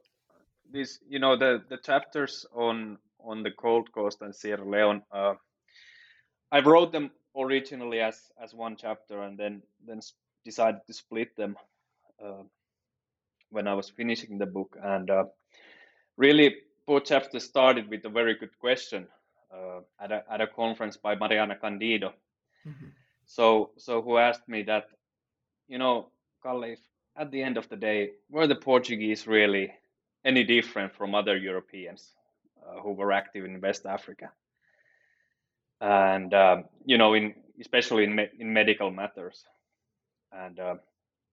[0.73, 5.35] these, you know, the the chapters on on the Gold Coast and Sierra Leone, uh,
[6.51, 10.01] I wrote them originally as as one chapter, and then then
[10.45, 11.57] decided to split them
[12.25, 12.45] uh,
[13.51, 14.79] when I was finishing the book.
[14.83, 15.25] And uh,
[16.17, 16.57] really,
[16.87, 19.07] both chapters started with a very good question
[19.55, 22.15] uh, at a at a conference by Mariana Candido.
[22.67, 22.89] Mm-hmm.
[23.27, 24.87] So so who asked me that,
[25.69, 26.09] you know,
[26.43, 26.81] Kalle, if
[27.17, 29.73] at the end of the day, were the Portuguese really
[30.25, 32.11] any different from other Europeans
[32.65, 34.31] uh, who were active in West Africa?
[35.81, 39.45] And um, you know, in especially in me- in medical matters.
[40.33, 40.77] And uh,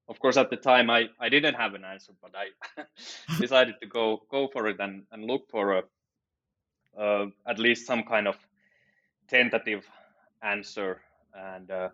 [0.08, 2.84] of course, at the time, I, I didn't have an answer, but I
[3.40, 5.84] decided to go go for it and, and look for a
[6.98, 8.36] uh, at least some kind of
[9.28, 9.86] tentative
[10.42, 11.02] answer.
[11.34, 11.90] And uh,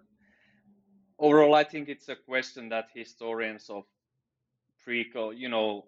[1.19, 3.83] overall, I think it's a question that historians of
[4.83, 5.85] pre, you know,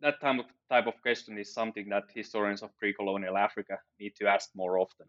[0.00, 4.26] that type of type of question is something that historians of pre-colonial Africa need to
[4.26, 5.06] ask more often.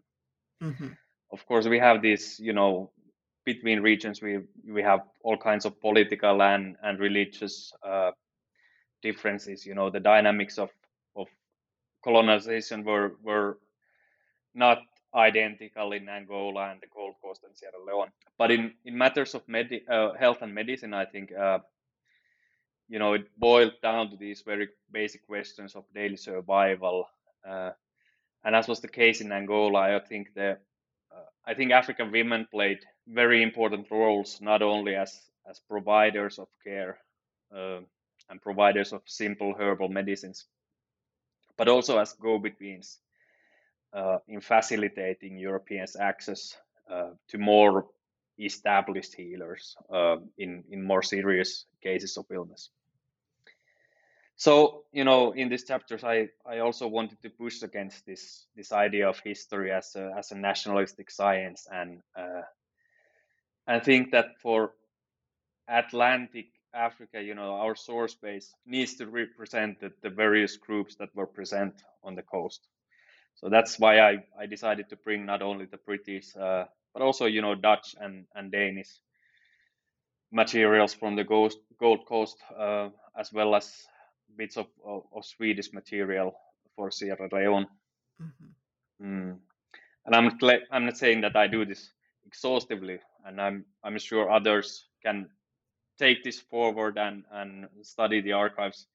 [0.62, 0.88] Mm-hmm.
[1.32, 2.92] Of course, we have this, you know,
[3.44, 8.12] between regions, we we have all kinds of political and and religious uh,
[9.02, 9.66] differences.
[9.66, 10.70] You know, the dynamics of
[11.16, 11.28] of
[12.02, 13.58] colonization were were
[14.54, 14.78] not
[15.14, 18.10] identical in Angola and the Gold Coast and Sierra Leone.
[18.36, 21.60] But in, in matters of uh, health and medicine, I think, uh,
[22.88, 27.06] you know, it boiled down to these very basic questions of daily survival.
[27.48, 27.70] Uh,
[28.44, 30.58] and as was the case in Angola, I think the
[31.12, 36.48] uh, I think African women played very important roles, not only as as providers of
[36.62, 36.98] care
[37.54, 37.80] uh,
[38.30, 40.46] and providers of simple herbal medicines,
[41.56, 42.98] but also as go-betweens
[44.28, 46.56] in facilitating Europeans' access
[46.90, 47.86] uh, to more
[48.38, 52.70] established healers uh, in in more serious cases of illness.
[54.36, 58.72] So you know, in these chapters, I I also wanted to push against this this
[58.72, 62.42] idea of history as a as a nationalistic science, and uh,
[63.66, 64.72] I think that for
[65.68, 71.14] Atlantic Africa, you know, our source base needs to represent the, the various groups that
[71.14, 72.66] were present on the coast.
[73.44, 76.64] So that's why I, I decided to bring not only the British, uh,
[76.94, 78.88] but also, you know, Dutch and, and Danish
[80.32, 83.70] materials from the Gold, Gold Coast, uh, as well as
[84.34, 86.34] bits of, of, of, Swedish material
[86.74, 87.66] for Sierra Leone.
[88.18, 89.06] Mm-hmm.
[89.06, 89.36] Mm.
[90.06, 90.38] And I'm
[90.70, 91.90] I'm not saying that I do this
[92.26, 95.28] exhaustively, and I'm I'm sure others can
[95.98, 98.86] take this forward and and study the archives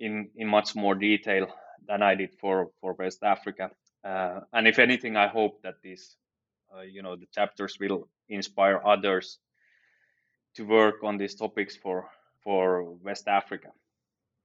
[0.00, 1.46] in in much more detail
[1.86, 3.70] than I did for for West Africa.
[4.04, 6.16] Uh, and if anything, I hope that these,
[6.74, 9.38] uh, you know, the chapters will inspire others
[10.54, 12.08] to work on these topics for
[12.42, 13.68] for West Africa.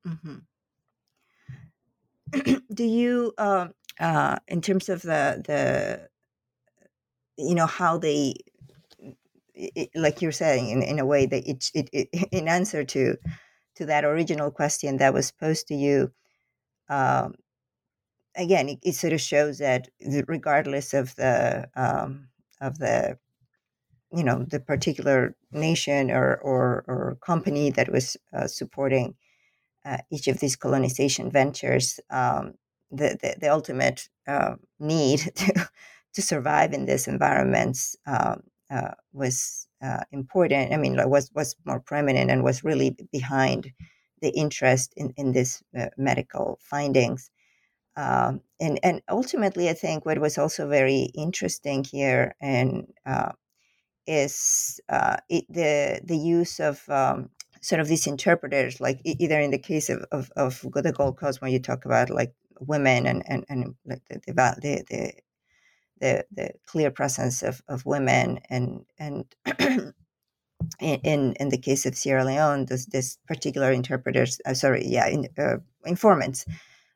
[0.07, 0.37] Mm-hmm.
[2.73, 3.67] Do you, uh,
[3.99, 6.07] uh, in terms of the the,
[7.37, 8.35] you know, how they,
[9.53, 13.17] it, like you're saying, in, in a way that it, it, it in answer to
[13.75, 16.11] to that original question that was posed to you,
[16.89, 17.35] um,
[18.35, 19.89] again, it, it, sort of shows that
[20.27, 22.27] regardless of the um,
[22.61, 23.17] of the
[24.13, 29.15] you know the particular nation or or, or company that was uh, supporting
[29.85, 32.53] uh, each of these colonization ventures, um,
[32.91, 35.69] the, the, the ultimate uh, need to
[36.13, 40.73] to survive in these environments um, uh, was uh, important.
[40.73, 43.71] I mean, was was more prominent and was really behind
[44.21, 47.31] the interest in in these uh, medical findings.
[47.95, 53.31] Um, and and ultimately, I think what was also very interesting here and uh,
[54.07, 57.29] is uh, it, the the use of um,
[57.61, 61.41] sort of these interpreters, like either in the case of of, of the Gold Coast,
[61.41, 65.13] when you talk about like women and and, and like the the, the
[65.99, 69.25] the the clear presence of, of women and and
[70.79, 75.27] in in the case of Sierra Leone, this this particular interpreters, uh, sorry, yeah, in,
[75.37, 76.45] uh, informants,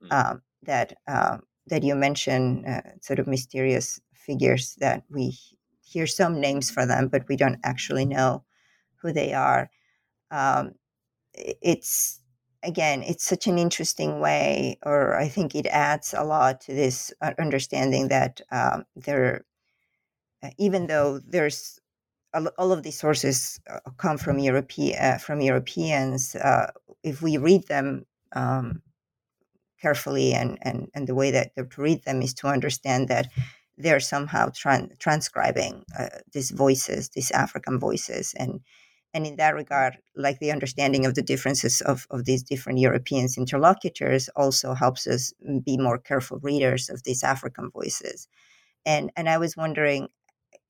[0.04, 0.12] mm.
[0.12, 1.38] um, that uh,
[1.68, 5.38] that you mention, uh, sort of mysterious figures that we
[5.82, 8.44] hear some names for them, but we don't actually know
[9.02, 9.70] who they are.
[10.30, 10.76] Um,
[11.34, 12.22] it's
[12.64, 17.14] again, it's such an interesting way, or I think it adds a lot to this
[17.22, 19.46] uh, understanding that um, there,
[20.44, 21.81] uh, even though there's
[22.34, 26.36] all of these sources uh, come from Europe, uh, from Europeans.
[26.36, 26.72] Uh,
[27.04, 28.82] if we read them um,
[29.82, 33.28] carefully and, and, and the way that to read them is to understand that
[33.78, 38.34] they're somehow tran- transcribing uh, these voices, these African voices.
[38.38, 38.62] And,
[39.14, 43.38] and in that regard, like the understanding of the differences of, of these different Europeans
[43.38, 45.34] interlocutors also helps us
[45.66, 48.28] be more careful readers of these African voices.
[48.86, 50.10] And, and I was wondering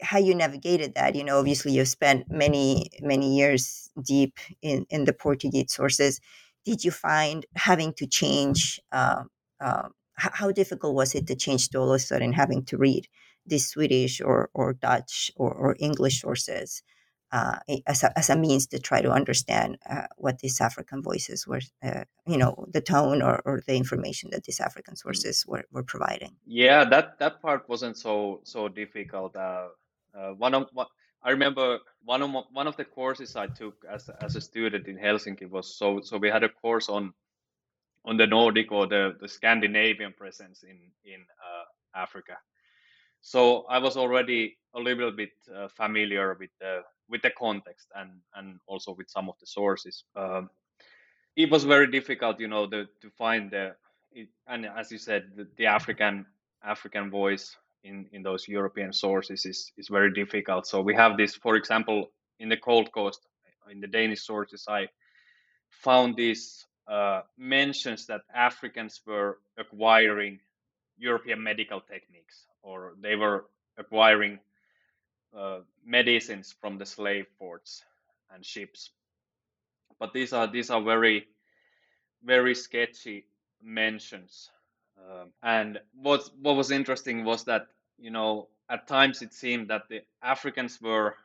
[0.01, 1.15] how you navigated that.
[1.15, 6.19] You know, obviously you've spent many, many years deep in, in the Portuguese sources
[6.65, 8.79] did you find having to change?
[8.91, 9.23] Uh,
[9.59, 13.07] uh, how difficult was it to change to all of a sudden having to read
[13.45, 16.83] these Swedish or, or Dutch or, or English sources
[17.31, 21.47] uh, as, a, as a means to try to understand uh, what these African voices
[21.47, 24.99] were, uh, you know, the tone or, or the information that these African mm.
[24.99, 26.35] sources were, were providing?
[26.45, 29.35] Yeah, that, that part wasn't so so difficult.
[30.17, 30.87] Uh, one of what
[31.23, 34.97] I remember one of one of the courses I took as as a student in
[34.97, 37.13] Helsinki was so so we had a course on
[38.05, 42.37] on the Nordic or the, the Scandinavian presence in in uh, Africa.
[43.21, 48.11] So I was already a little bit uh, familiar with the with the context and
[48.35, 50.03] and also with some of the sources.
[50.15, 50.49] Um,
[51.35, 53.75] it was very difficult, you know, the, to find the
[54.11, 56.25] it, and as you said, the, the African
[56.63, 60.67] African voice in in those European sources is is very difficult.
[60.67, 63.27] So we have this, for example, in the Gold Coast,
[63.69, 64.89] in the Danish sources, I
[65.69, 70.39] found these uh, mentions that Africans were acquiring
[70.97, 73.45] European medical techniques, or they were
[73.77, 74.39] acquiring
[75.35, 77.83] uh, medicines from the slave ports
[78.33, 78.91] and ships.
[79.99, 81.27] But these are these are very
[82.23, 83.25] very sketchy
[83.63, 84.49] mentions
[85.09, 89.83] um, and what what was interesting was that you know at times it seemed that
[89.89, 91.15] the Africans were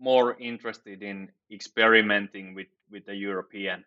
[0.00, 3.84] more interested in experimenting with with the European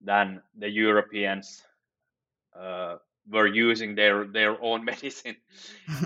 [0.00, 1.62] than the Europeans
[2.58, 2.96] uh,
[3.28, 5.36] were using their their own medicine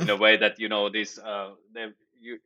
[0.01, 1.87] in a way that you know this uh, they,
[2.21, 2.39] you,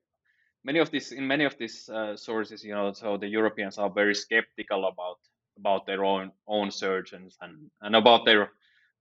[0.65, 3.91] many of these in many of these uh, sources you know so the Europeans are
[3.91, 5.19] very skeptical about
[5.59, 8.51] about their own own surgeons and and about their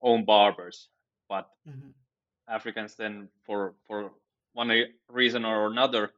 [0.01, 0.89] own barbers,
[1.29, 1.89] but mm-hmm.
[2.47, 4.11] Africans then, for for
[4.53, 4.71] one
[5.09, 6.11] reason or another,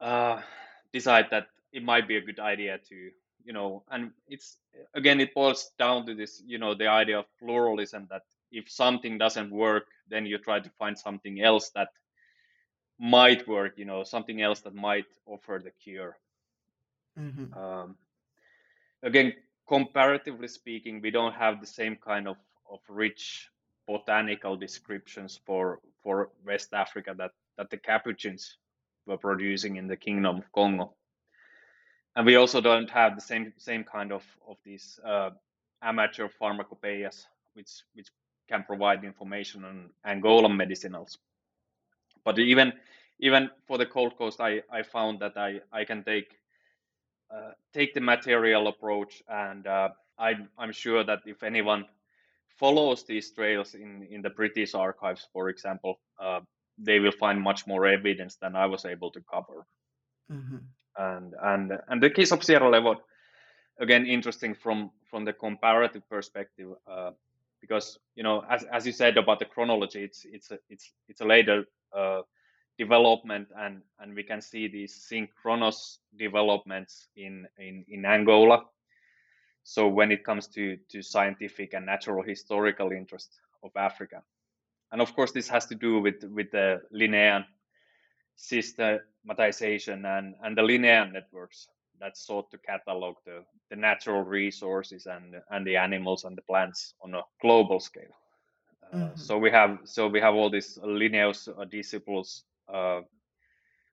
[0.00, 0.40] uh,
[0.92, 3.10] decide that it might be a good idea to
[3.44, 4.56] you know, and it's
[4.94, 9.18] again it boils down to this you know the idea of pluralism that if something
[9.18, 11.88] doesn't work, then you try to find something else that
[12.98, 16.16] might work, you know, something else that might offer the cure.
[17.18, 17.52] Mm-hmm.
[17.58, 17.96] Um,
[19.02, 19.34] again,
[19.66, 22.36] comparatively speaking, we don't have the same kind of,
[22.70, 23.48] of rich
[23.86, 28.56] botanical descriptions for for West Africa that that the Capuchins
[29.06, 30.94] were producing in the Kingdom of Congo,
[32.16, 35.30] and we also don't have the same same kind of of these uh,
[35.82, 38.08] amateur pharmacopoeias, which which
[38.48, 41.18] can provide information on Angolan medicinals.
[42.24, 42.72] But even
[43.20, 46.36] even for the Gold Coast, I, I found that I, I can take
[47.72, 51.84] take the material approach, and uh, I, I'm sure that if anyone
[52.58, 56.40] follows these trails in, in the British archives, for example, uh,
[56.78, 59.66] they will find much more evidence than I was able to cover.
[60.30, 60.56] Mm-hmm.
[60.96, 62.98] And and and the case of Sierra Leone,
[63.80, 67.10] again, interesting from from the comparative perspective, uh,
[67.60, 71.20] because you know, as as you said about the chronology, it's it's a, it's it's
[71.20, 72.22] a later uh,
[72.78, 78.64] development and and we can see these synchronous developments in in in Angola.
[79.62, 84.22] So when it comes to to scientific and natural historical interest of Africa.
[84.92, 87.44] And of course this has to do with with the Linnean
[88.36, 91.68] systematization and and the Linnean networks
[92.00, 96.94] that sought to catalog the the natural resources and and the animals and the plants
[97.00, 98.14] on a global scale.
[98.92, 99.16] Uh, mm-hmm.
[99.16, 103.00] so we have so we have all these Linnaeus uh, disciples uh,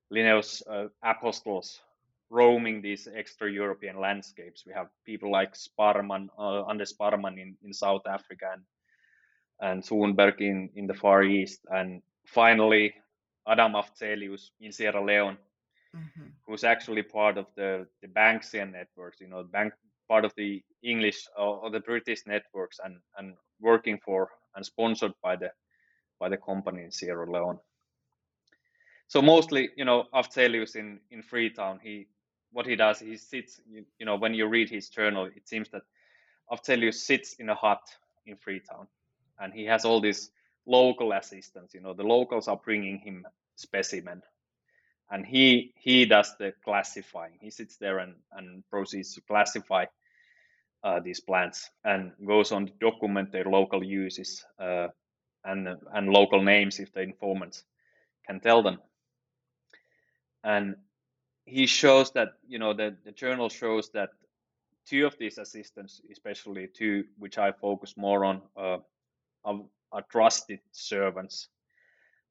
[0.09, 1.82] Linnaeus uh, apostles
[2.30, 4.63] roaming these extra European landscapes.
[4.65, 8.63] We have people like Sparrman, uh, Anders Sparrman in, in South Africa and,
[9.59, 11.59] and Thunberg in, in the Far East.
[11.69, 12.93] And finally,
[13.47, 15.38] Adam Afzelius in Sierra Leone,
[15.95, 16.28] mm-hmm.
[16.47, 19.74] who's actually part of the, the Banksian networks, you know, bank,
[20.07, 25.36] part of the English or the British networks and, and working for and sponsored by
[25.36, 25.49] the
[26.19, 27.57] by the company in Sierra Leone
[29.12, 32.07] so mostly you know Afzelius in in Freetown he
[32.53, 35.70] what he does he sits you, you know when you read his journal it seems
[35.70, 35.84] that
[36.49, 37.84] Afzelius sits in a hut
[38.26, 38.88] in Freetown
[39.39, 40.32] and he has all these
[40.66, 43.26] local assistants you know the locals are bringing him
[43.62, 44.22] specimen.
[45.09, 47.38] And he he does the classifying.
[47.41, 49.86] He sits there and and proceeds to classify
[50.84, 54.88] uh, these plants and goes on to document their local uses uh,
[55.43, 57.64] and and local names if the informants
[58.26, 58.80] can tell them
[60.43, 60.75] and
[61.45, 64.09] he shows that you know the, the journal shows that
[64.85, 68.77] two of these assistants especially two which i focus more on uh,
[69.43, 69.61] are,
[69.91, 71.47] are trusted servants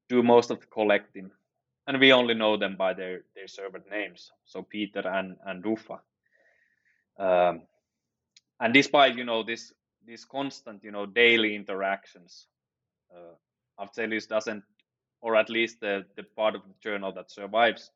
[0.08, 1.30] do most of the collecting.
[1.86, 6.00] And we only know them by their their servant names so peter and and rufa
[7.18, 7.62] um,
[8.60, 9.72] and despite you know this
[10.06, 12.46] this constant you know daily interactions
[13.12, 13.34] uh,
[13.84, 14.62] Afzelius doesn't
[15.20, 17.90] or at least the the part of the journal that survives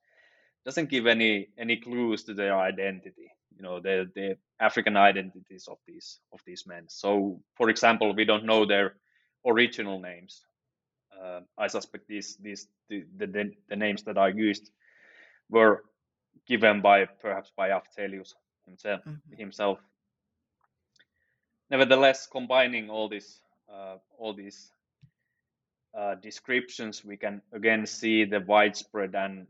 [0.65, 5.79] doesn't give any any clues to their identity you know the the african identities of
[5.87, 6.85] these of these men.
[6.89, 8.97] So for example we don't know their
[9.47, 10.45] original names.
[11.15, 14.71] Uh, i suspect these these the, the, the names that are used
[15.49, 15.85] were
[16.47, 18.35] given by perhaps by Afzelius
[18.67, 19.37] himself mm-hmm.
[19.37, 19.79] himself.
[21.71, 23.41] Nevertheless combining all this
[23.73, 24.73] uh, all these
[25.97, 29.47] uh, descriptions we can again see the widespread and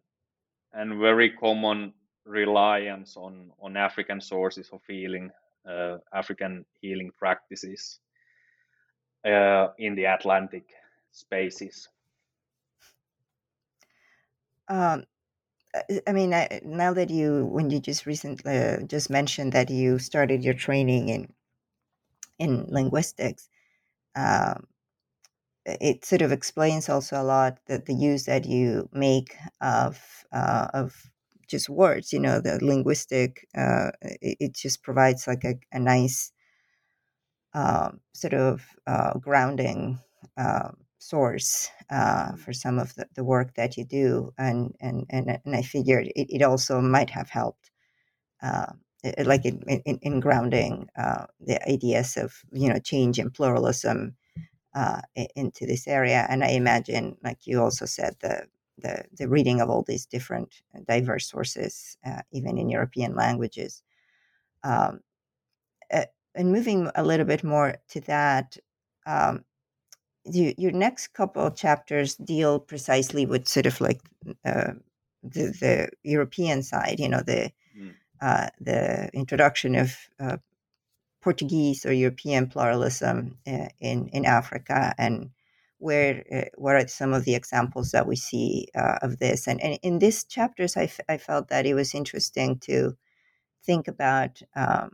[0.75, 1.93] and very common
[2.25, 5.31] reliance on on African sources of healing,
[5.69, 8.01] uh, African healing practices
[9.25, 10.65] uh, in the Atlantic
[11.13, 11.89] spaces.
[14.69, 15.05] Um,
[16.07, 19.99] I mean, I, now that you, when you just recently uh, just mentioned that you
[19.99, 21.33] started your training in
[22.39, 23.49] in linguistics,
[24.17, 24.67] um,
[25.67, 30.01] it sort of explains also a lot that the use that you make of
[30.33, 31.11] uh, of
[31.49, 36.33] just words you know the linguistic uh, it, it, just provides like a, a nice
[37.55, 39.99] uh, sort of uh, grounding
[40.37, 45.39] um, source uh, for some of the, the work that you do and and and,
[45.45, 47.71] and i figured it, it also might have helped
[48.43, 48.73] uh,
[49.25, 50.89] like in, in, in grounding
[51.41, 54.17] the ideas of you know change and pluralism
[54.75, 55.01] uh,
[55.37, 56.27] into this area.
[56.29, 58.47] And I imagine, like you also said, the
[58.79, 63.85] the, the reading of all these different uh, diverse sources, uh, even in European languages.
[64.65, 64.99] Um,
[65.93, 68.57] uh, and moving a little bit more to that,
[69.07, 69.45] um,
[70.25, 74.01] you, your next couple of chapters deal precisely with sort of like
[74.45, 74.73] uh,
[75.23, 77.95] the, the European side, you know, the mm.
[78.61, 79.97] the introduction of
[81.25, 85.31] Portuguese or European pluralism uh, in in Africa, and
[85.79, 89.49] where uh, what are some of the examples that we see uh, of this?
[89.49, 92.97] And, and in these chapters, I, f- I felt that it was interesting to
[93.65, 94.93] think about um,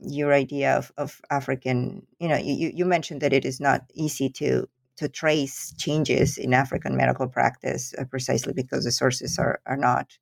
[0.00, 4.30] your idea of, of African, you know, you, you mentioned that it is not easy
[4.30, 9.76] to to trace changes in African medical practice uh, precisely because the sources are, are
[9.76, 10.18] not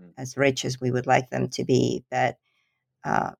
[0.00, 0.12] mm.
[0.16, 2.04] as rich as we would like them to be.
[2.08, 2.36] But
[3.04, 3.32] uh,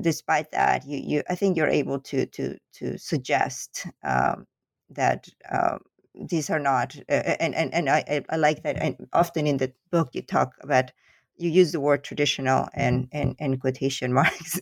[0.00, 4.46] despite that, you, you I think you're able to to to suggest um,
[4.90, 5.78] that uh,
[6.14, 8.76] these are not, uh, and and and I I like that.
[8.82, 10.92] And often in the book you talk about
[11.40, 14.60] you use the word traditional and and, and quotation marks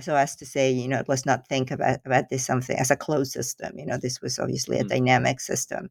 [0.00, 2.96] so as to say you know let's not think about about this something as a
[2.96, 4.88] closed system you know this was obviously a mm-hmm.
[4.88, 5.90] dynamic system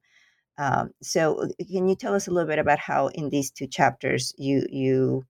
[0.58, 3.68] um, so uh, can you tell us a little bit about how in these two
[3.68, 5.24] chapters you you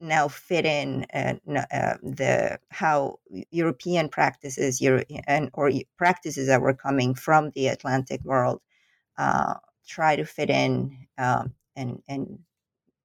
[0.00, 3.18] now fit in uh, uh, the how
[3.50, 8.60] European practices Euro- and or practices that were coming from the Atlantic world
[9.16, 9.54] uh,
[9.86, 12.38] try to fit in um, and and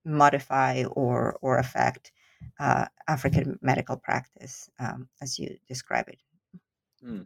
[0.05, 2.11] modify or or affect
[2.59, 6.19] uh, African medical practice um, as you describe it.
[7.03, 7.25] Mm.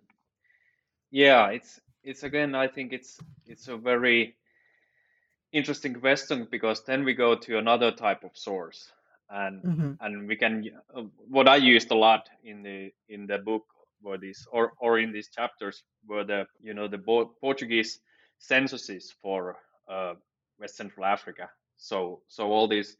[1.11, 2.55] Yeah, it's it's again.
[2.55, 4.36] I think it's it's a very
[5.51, 8.91] interesting question because then we go to another type of source
[9.30, 9.91] and mm-hmm.
[10.01, 10.63] and we can
[10.95, 13.63] uh, what i used a lot in the in the book
[14.01, 17.99] were these or or in these chapters were the you know the portuguese
[18.39, 19.57] censuses for
[19.89, 20.13] uh,
[20.59, 22.97] west central africa so so all these,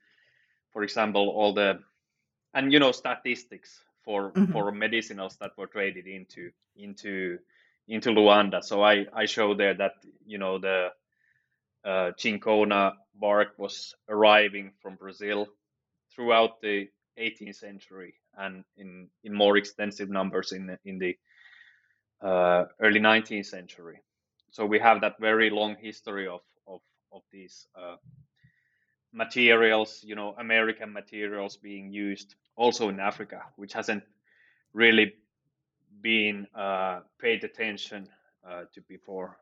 [0.72, 1.80] for example, all the
[2.54, 4.52] and you know statistics for mm-hmm.
[4.52, 7.40] for medicinals that were traded into into
[7.88, 8.64] into Luanda.
[8.64, 10.90] So I I show there that you know the
[11.84, 15.48] uh, cinchona bark was arriving from Brazil
[16.18, 21.18] throughout the 18th century and in in more extensive numbers in the, in the
[22.22, 24.00] uh, early 19th century.
[24.52, 26.82] So we have that very long history of of
[27.14, 27.98] of these uh,
[29.14, 34.04] materials, you know, American materials being used also in Africa, which hasn't
[34.74, 35.14] really
[36.02, 38.08] been uh, paid attention
[38.48, 39.38] uh, to before.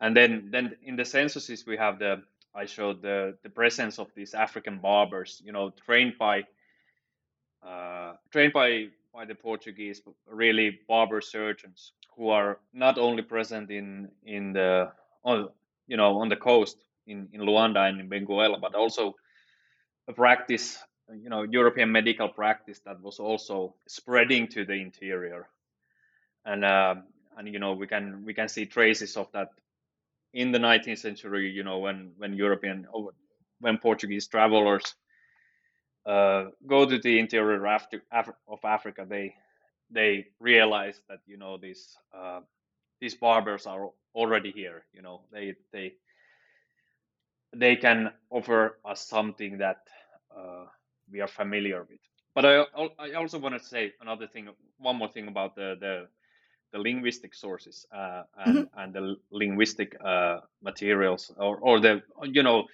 [0.00, 2.22] And then, then in the censuses, we have the
[2.56, 6.44] I showed the the presence of these African barbers, you know, trained by
[7.62, 14.08] uh, trained by by the Portuguese, really barber surgeons who are not only present in
[14.24, 14.90] in the
[15.22, 15.48] on
[15.86, 19.14] you know on the coast in, in Luanda and in Benguela, but also
[20.08, 20.78] a practice,
[21.12, 25.48] you know, European medical practice that was also spreading to the interior.
[26.44, 26.94] And uh,
[27.36, 29.50] and you know we can we can see traces of that
[30.32, 31.50] in the 19th century.
[31.50, 32.86] You know when when European
[33.60, 34.94] when Portuguese travelers
[36.06, 39.34] uh, go to the interior of Africa, they
[39.90, 42.40] they realize that you know these uh,
[43.00, 44.84] these barbers are already here.
[44.92, 45.94] You know they they
[47.54, 49.78] they can offer us something that
[50.36, 50.66] uh,
[51.10, 52.00] we are familiar with.
[52.34, 52.64] But I,
[52.98, 54.48] I also want to say another thing,
[54.78, 56.08] one more thing about the the,
[56.72, 58.80] the linguistic sources uh, and, mm-hmm.
[58.80, 62.64] and the linguistic uh, materials, or, or the you know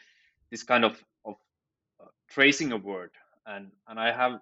[0.50, 1.36] this kind of of
[2.00, 3.10] uh, tracing a word,
[3.46, 4.40] and and I have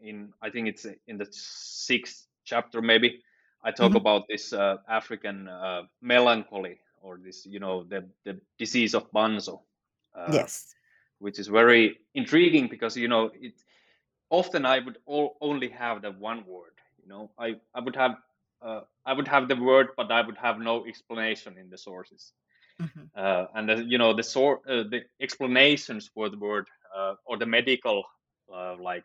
[0.00, 3.22] in I think it's in the sixth chapter maybe
[3.64, 3.96] I talk mm-hmm.
[3.96, 9.60] about this uh, African uh, melancholy or this you know the the disease of Banzo.
[10.14, 10.74] Uh, yes.
[11.18, 13.54] Which is very intriguing because you know it.
[14.30, 16.72] Often I would all, only have the one word.
[17.02, 18.16] You know, I I would have
[18.64, 22.32] uh, I would have the word, but I would have no explanation in the sources.
[22.80, 23.00] Mm-hmm.
[23.14, 27.36] Uh, and the, you know the sort uh, the explanations for the word uh, or
[27.36, 28.04] the medical
[28.52, 29.04] uh, like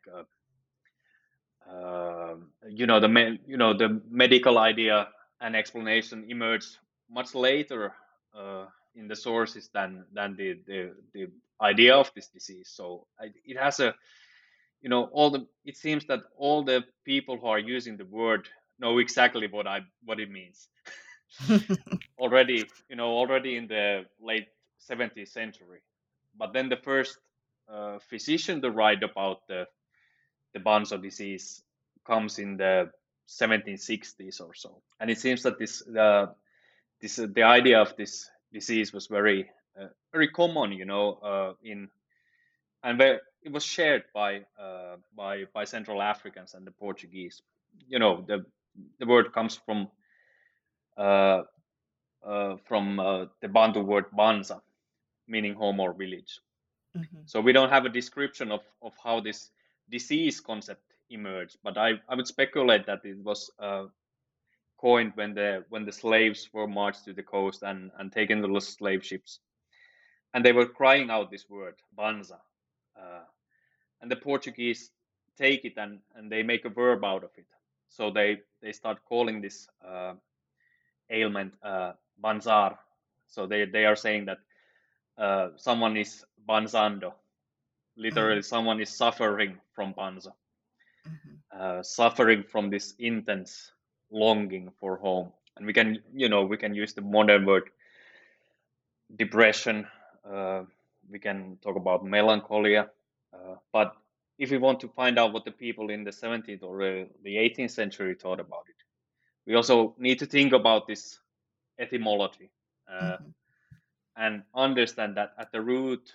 [1.69, 5.09] um, you know the me- you know the medical idea
[5.41, 6.77] and explanation emerged
[7.09, 7.93] much later
[8.37, 11.27] uh, in the sources than than the the, the
[11.61, 12.69] idea of this disease.
[12.73, 13.05] So
[13.45, 13.93] it has a
[14.81, 18.47] you know all the it seems that all the people who are using the word
[18.80, 20.67] know exactly what I what it means.
[22.19, 24.47] already you know already in the late
[24.89, 25.82] 17th century
[26.38, 27.17] but then the first
[27.69, 29.67] uh, physician to write about the
[30.53, 31.61] the Banzo disease
[32.05, 32.89] comes in the
[33.28, 36.28] 1760s or so and it seems that this uh,
[37.01, 39.49] this the idea of this disease was very
[39.80, 41.89] uh, very common, you know, uh, in
[42.84, 47.41] and where it was shared by uh, by by Central Africans and the Portuguese.
[47.88, 48.45] You know, the
[48.99, 49.89] the word comes from
[50.97, 51.43] uh,
[52.25, 54.61] uh, from uh, the Bantu word banza,
[55.28, 56.39] meaning home or village.
[56.97, 57.17] Mm-hmm.
[57.25, 59.51] So we don't have a description of, of how this
[59.89, 63.51] disease concept emerged, but I, I would speculate that it was
[64.80, 68.47] coined when the when the slaves were marched to the coast and and taken to
[68.47, 69.39] the slave ships,
[70.34, 72.39] and they were crying out this word banza,
[72.99, 73.23] uh,
[74.01, 74.91] and the Portuguese
[75.38, 77.45] take it and, and they make a verb out of it.
[77.89, 80.13] So they, they start calling this uh,
[81.09, 82.77] ailment uh, banzar.
[83.27, 84.38] So they, they are saying that
[85.17, 87.13] uh, someone is banzando.
[87.95, 88.55] Literally, mm-hmm.
[88.55, 90.33] someone is suffering from banza,
[91.07, 91.59] mm-hmm.
[91.59, 93.71] uh, suffering from this intense
[94.11, 95.31] longing for home.
[95.55, 97.69] And we can, you know, we can use the modern word
[99.15, 99.88] depression.
[100.23, 100.63] Uh,
[101.09, 102.89] we can talk about melancholia.
[103.33, 103.95] Uh, but
[104.38, 106.77] if we want to find out what the people in the 17th or
[107.23, 108.75] the 18th century thought about it,
[109.45, 111.19] we also need to think about this
[111.79, 112.49] etymology
[112.91, 113.29] uh, mm-hmm.
[114.17, 116.13] and understand that at the root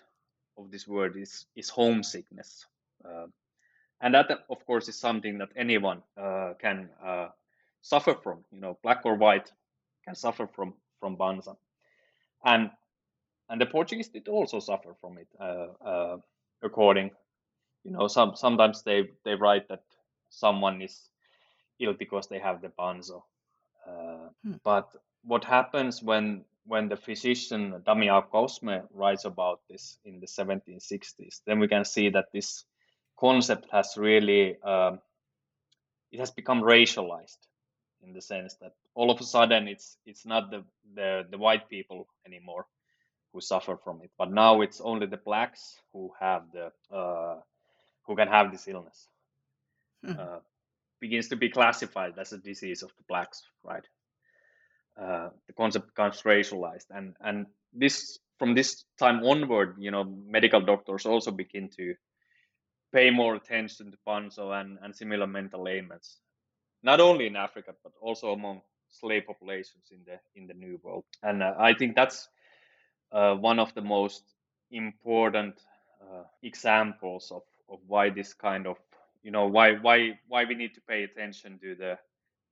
[0.59, 2.67] of this word is is homesickness,
[3.05, 3.27] uh,
[4.01, 7.29] and that of course is something that anyone uh, can uh,
[7.81, 8.45] suffer from.
[8.53, 9.51] You know, black or white
[10.05, 11.57] can suffer from from banza,
[12.45, 12.71] and
[13.49, 16.17] and the Portuguese did also suffer from it, uh, uh,
[16.63, 17.11] according
[17.85, 19.83] you know some sometimes they they write that
[20.31, 21.09] someone is
[21.81, 23.23] ill because they have the banzo
[23.89, 24.55] uh, hmm.
[24.65, 24.89] but
[25.25, 31.59] what happens when when the physician Damião Cosme writes about this in the 1760s then
[31.59, 32.65] we can see that this
[33.19, 35.01] concept has really um,
[36.13, 37.39] it has become racialized
[38.03, 40.65] in the sense that all of a sudden it's it's not the
[40.95, 42.67] the, the white people anymore
[43.33, 47.41] who suffer from it but now it's only the blacks who have the uh,
[48.07, 49.09] who can have this illness
[50.05, 50.19] mm-hmm.
[50.19, 50.39] uh,
[51.01, 53.87] begins to be classified as a disease of the blacks, right?
[55.01, 60.61] Uh, the concept becomes racialized, and and this from this time onward, you know, medical
[60.61, 61.95] doctors also begin to
[62.93, 66.19] pay more attention to banzo and, and similar mental ailments,
[66.83, 71.05] not only in Africa but also among slave populations in the in the New World.
[71.23, 72.29] And uh, I think that's
[73.11, 74.23] uh, one of the most
[74.71, 75.55] important
[76.03, 77.43] uh, examples of
[77.73, 78.77] of why this kind of
[79.23, 81.99] you know why why why we need to pay attention to the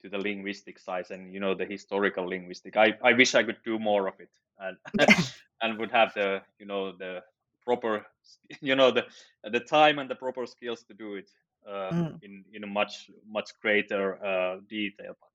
[0.03, 3.59] to the linguistic side and you know the historical linguistic i i wish i could
[3.65, 4.77] do more of it and
[5.63, 7.23] and would have the you know the
[7.65, 8.07] proper
[8.61, 9.05] you know the
[9.45, 11.31] the time and the proper skills to do it
[11.69, 12.23] uh, mm.
[12.23, 15.31] in in a much much greater uh, detail but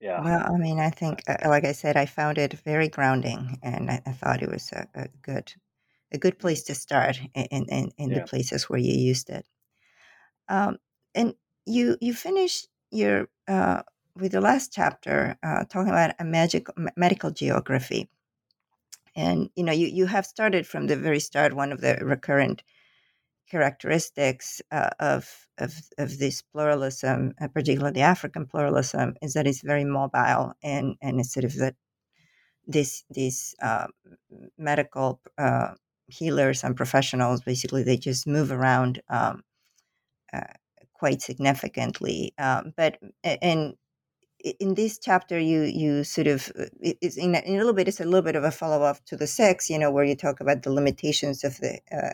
[0.00, 3.58] yeah well i mean i think uh, like i said i found it very grounding
[3.62, 5.52] and i, I thought it was a, a good
[6.12, 8.18] a good place to start in in, in yeah.
[8.18, 9.46] the places where you used it.
[10.48, 10.78] Um,
[11.14, 11.34] and
[11.66, 13.82] you you finish your uh,
[14.16, 18.10] with the last chapter uh, talking about a magic medical geography,
[19.16, 21.54] and you know you you have started from the very start.
[21.54, 22.62] One of the recurrent
[23.50, 29.62] characteristics uh, of, of of this pluralism, uh, particularly the African pluralism, is that it's
[29.62, 31.74] very mobile and and it's sort of that
[32.66, 33.86] this this uh,
[34.56, 35.74] medical uh,
[36.06, 39.42] healers and professionals basically they just move around um,
[40.32, 40.40] uh,
[40.94, 43.74] quite significantly um, but in
[44.60, 47.88] in this chapter you you sort of uh, it's in a, in a, little bit
[47.88, 50.40] it's a little bit of a follow-up to the six you know where you talk
[50.40, 52.12] about the limitations of the uh,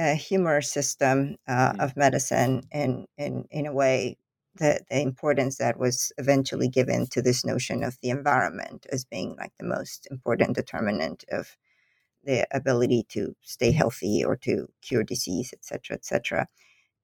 [0.00, 1.80] uh, humor system uh, mm-hmm.
[1.80, 4.16] of medicine and in in a way
[4.56, 9.36] the, the importance that was eventually given to this notion of the environment as being
[9.36, 11.56] like the most important determinant of
[12.28, 16.46] the ability to stay healthy or to cure disease, et cetera, et cetera.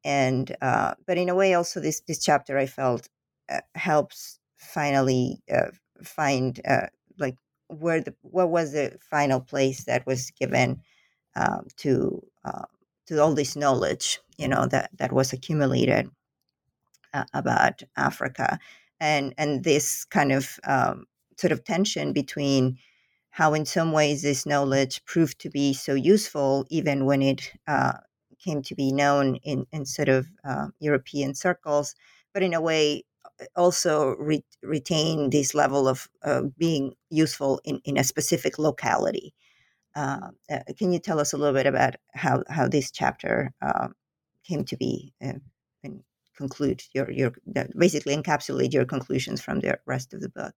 [0.04, 3.08] And uh, but in a way, also this this chapter I felt
[3.48, 5.70] uh, helps finally uh,
[6.02, 7.36] find uh, like
[7.68, 10.82] where the what was the final place that was given
[11.36, 12.66] um, to uh,
[13.06, 16.10] to all this knowledge, you know, that that was accumulated
[17.14, 18.58] uh, about Africa,
[19.00, 21.06] and and this kind of um,
[21.40, 22.76] sort of tension between
[23.34, 27.94] how in some ways this knowledge proved to be so useful even when it uh,
[28.38, 31.96] came to be known in, in sort of uh, European circles,
[32.32, 33.02] but in a way
[33.40, 39.34] uh, also re- retain this level of uh, being useful in, in a specific locality.
[39.96, 43.94] Uh, uh, can you tell us a little bit about how, how this chapter um,
[44.44, 45.40] came to be and
[46.36, 47.32] conclude your, your
[47.76, 50.54] basically encapsulate your conclusions from the rest of the book?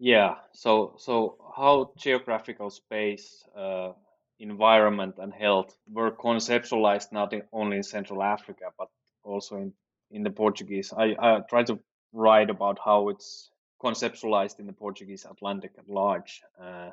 [0.00, 3.92] Yeah, so so how geographical space, uh,
[4.40, 8.88] environment, and health were conceptualized not in, only in Central Africa but
[9.24, 9.74] also in
[10.10, 10.94] in the Portuguese.
[10.96, 11.80] I, I try to
[12.14, 13.50] write about how it's
[13.82, 16.92] conceptualized in the Portuguese Atlantic at large, uh,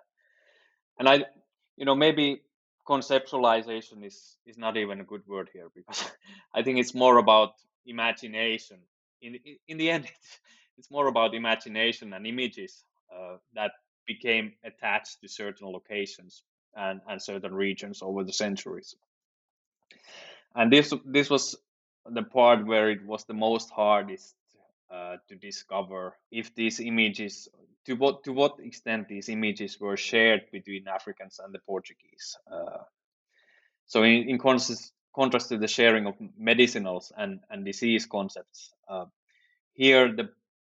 [0.99, 1.25] and I,
[1.77, 2.41] you know, maybe
[2.87, 6.11] conceptualization is is not even a good word here because
[6.55, 7.53] I think it's more about
[7.85, 8.79] imagination.
[9.21, 9.39] In
[9.69, 10.39] in the end, it's,
[10.77, 12.83] it's more about imagination and images
[13.53, 13.71] that
[14.05, 16.43] became attached to certain locations
[16.75, 18.95] and, and certain regions over the centuries.
[20.55, 21.55] and this this was
[22.05, 24.35] the part where it was the most hardest
[24.89, 27.49] uh, to discover if these images
[27.85, 32.37] to what to what extent these images were shared between Africans and the Portuguese.
[32.51, 32.83] Uh,
[33.85, 39.05] so in, in contrast, contrast to the sharing of medicinals and, and disease concepts, uh,
[39.73, 40.29] here the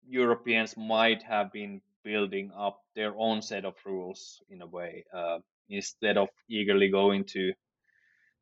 [0.08, 5.40] Europeans might have been building up their own set of rules in a way uh,
[5.70, 7.54] instead of eagerly going to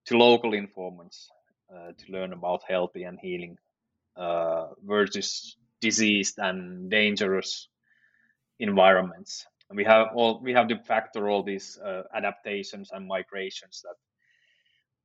[0.08, 1.30] to local informants
[1.74, 3.58] uh, to learn about healthy and healing
[4.18, 7.68] uh, versus diseased and dangerous
[8.60, 9.46] environments.
[9.70, 13.84] And we have all we have to factor all these uh, adaptations and migrations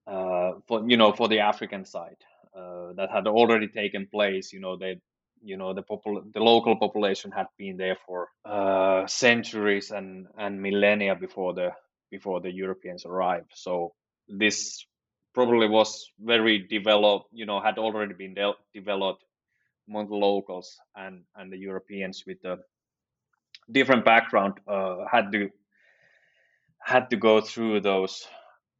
[0.07, 2.18] that uh, for you know for the African side
[2.57, 4.52] uh, that had already taken place.
[4.52, 5.00] You know they
[5.45, 10.61] you know the popul- the local population had been there for uh, centuries and and
[10.61, 11.70] millennia before the
[12.11, 13.53] before the Europeans arrived.
[13.55, 13.95] So
[14.28, 14.86] this
[15.34, 17.28] probably was very developed.
[17.32, 19.24] You know had already been de- developed
[19.88, 22.59] among the locals and and the Europeans with the
[23.70, 25.51] different background uh, had to
[26.78, 28.26] had to go through those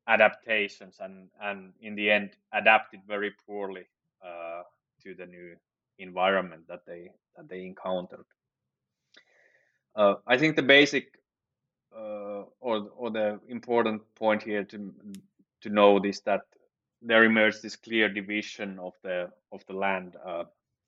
[0.07, 3.85] adaptations and and in the end adapted very poorly
[4.25, 4.63] uh,
[5.03, 5.57] to the new
[5.99, 8.27] environment that they that they encountered.
[9.97, 11.19] Uh, I think the basic
[11.97, 14.93] uh, or or the important point here to
[15.63, 16.43] to note is that
[17.03, 20.45] there emerged this clear division of the of the land uh,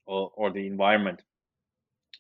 [0.07, 1.23] or, or the environment.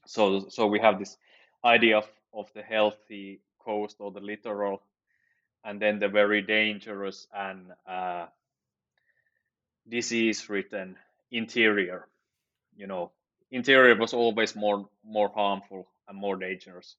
[0.07, 1.16] So so we have this
[1.64, 4.82] idea of, of the healthy coast or the littoral,
[5.64, 8.26] and then the very dangerous and uh,
[9.89, 10.97] disease-ridden
[11.30, 12.07] interior.
[12.76, 13.12] You know,
[13.50, 16.96] interior was always more more harmful and more dangerous.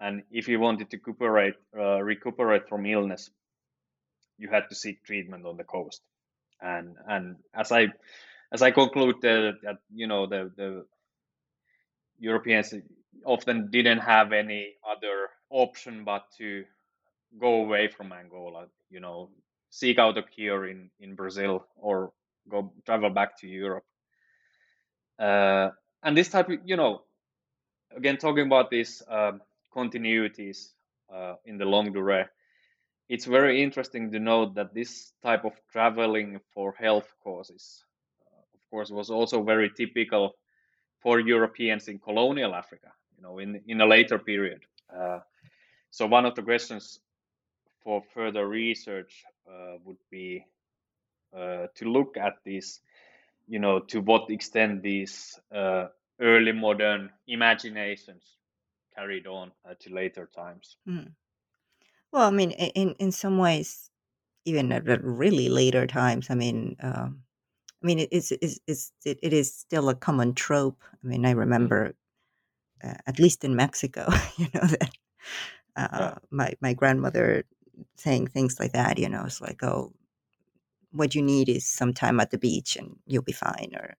[0.00, 3.30] And if you wanted to recuperate uh, recuperate from illness,
[4.38, 6.02] you had to seek treatment on the coast.
[6.60, 7.88] And and as I
[8.52, 10.86] as I concluded that you know the the
[12.18, 12.74] Europeans
[13.24, 16.64] often didn't have any other option but to
[17.40, 19.30] go away from Angola, you know,
[19.70, 22.12] seek out a cure in, in Brazil or
[22.48, 23.84] go travel back to Europe.
[25.18, 25.70] Uh,
[26.02, 27.02] and this type of, you know,
[27.96, 29.32] again, talking about these uh,
[29.74, 30.70] continuities
[31.12, 32.26] uh, in the longue durée,
[33.08, 37.84] it's very interesting to note that this type of traveling for health causes,
[38.26, 40.34] uh, of course, was also very typical
[41.00, 44.62] for Europeans in colonial Africa you know, in in a later period.
[44.94, 45.20] Uh,
[45.90, 47.00] so one of the questions
[47.82, 50.44] for further research uh, would be
[51.36, 52.80] uh, to look at this,
[53.48, 55.86] you know, to what extent these uh,
[56.20, 58.22] early modern imaginations
[58.96, 60.76] carried on uh, to later times.
[60.88, 61.12] Mm.
[62.12, 63.90] Well, I mean, in in some ways,
[64.44, 66.30] even at really later times.
[66.30, 67.22] I mean, um,
[67.82, 70.82] I mean, it is is is it, it is still a common trope.
[70.92, 71.38] I mean, I mm.
[71.38, 71.94] remember
[72.82, 74.90] uh, at least in Mexico, you know that
[75.76, 76.14] uh, yeah.
[76.30, 77.44] my my grandmother
[77.96, 78.98] saying things like that.
[78.98, 79.92] You know, it's like, oh,
[80.94, 83.96] what you need is some time at the beach and you'll be fine, or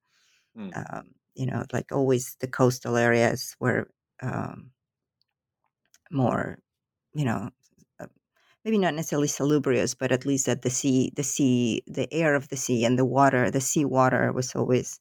[0.58, 0.72] mm.
[0.76, 3.90] um, you know, like always the coastal areas were
[4.22, 4.72] um,
[6.10, 6.60] more,
[7.14, 7.50] you know,
[8.00, 8.08] uh,
[8.64, 12.48] maybe not necessarily salubrious, but at least that the sea, the sea, the air of
[12.50, 15.00] the sea and the water, the sea water was always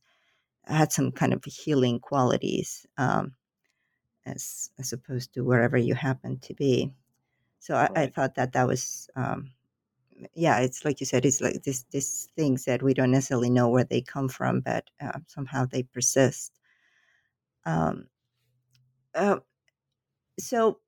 [0.66, 2.86] had some kind of healing qualities.
[2.98, 3.34] Um,
[4.26, 6.90] as as opposed to wherever you happen to be.
[7.58, 9.50] So I, I thought that that was, um,
[10.34, 13.68] yeah, it's like you said, it's like this this things that we don't necessarily know
[13.68, 16.52] where they come from, but uh, somehow they persist.
[17.66, 18.06] Um,
[19.14, 19.38] uh,
[20.38, 20.78] so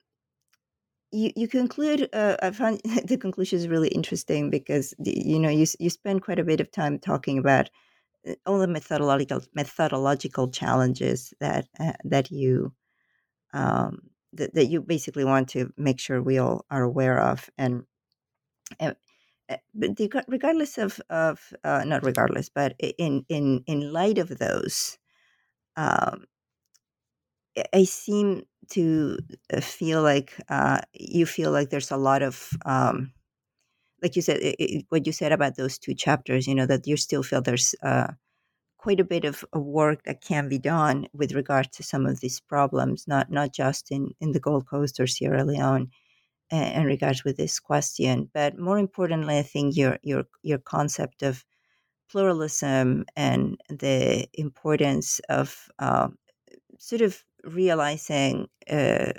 [1.13, 5.67] you, you conclude uh, i found the conclusion is really interesting because you know you,
[5.79, 7.71] you spend quite a bit of time talking about
[8.29, 12.73] uh, all the methodological methodological challenges that uh, that you
[13.53, 14.03] um,
[14.33, 17.85] that, that you basically want to make sure we all are aware of and,
[20.29, 24.99] regardless of of uh, not regardless but in in in light of those
[25.77, 26.25] um,
[27.73, 29.19] I seem to
[29.53, 33.13] uh, feel like uh, you feel like there's a lot of um,
[34.03, 36.87] like you said it, it, what you said about those two chapters you know that
[36.87, 38.09] you still feel there's uh,
[38.87, 42.39] quite a bit of, work that can be done with regard to some of these
[42.39, 46.06] problems, not not just in, in the Gold Coast or Sierra Leone, uh,
[46.51, 51.45] in regards with this question, but more importantly, I think your your your concept of
[52.11, 56.09] pluralism and the importance of uh,
[56.79, 59.13] sort of realizing uh,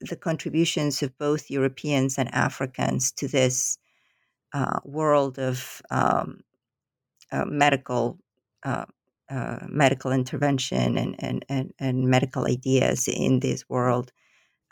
[0.00, 3.78] the contributions of both Europeans and Africans to this
[4.52, 6.40] uh, world of um,
[7.30, 8.18] uh, medical
[8.64, 8.84] uh,
[9.30, 14.12] uh, medical intervention and, and, and, and medical ideas in this world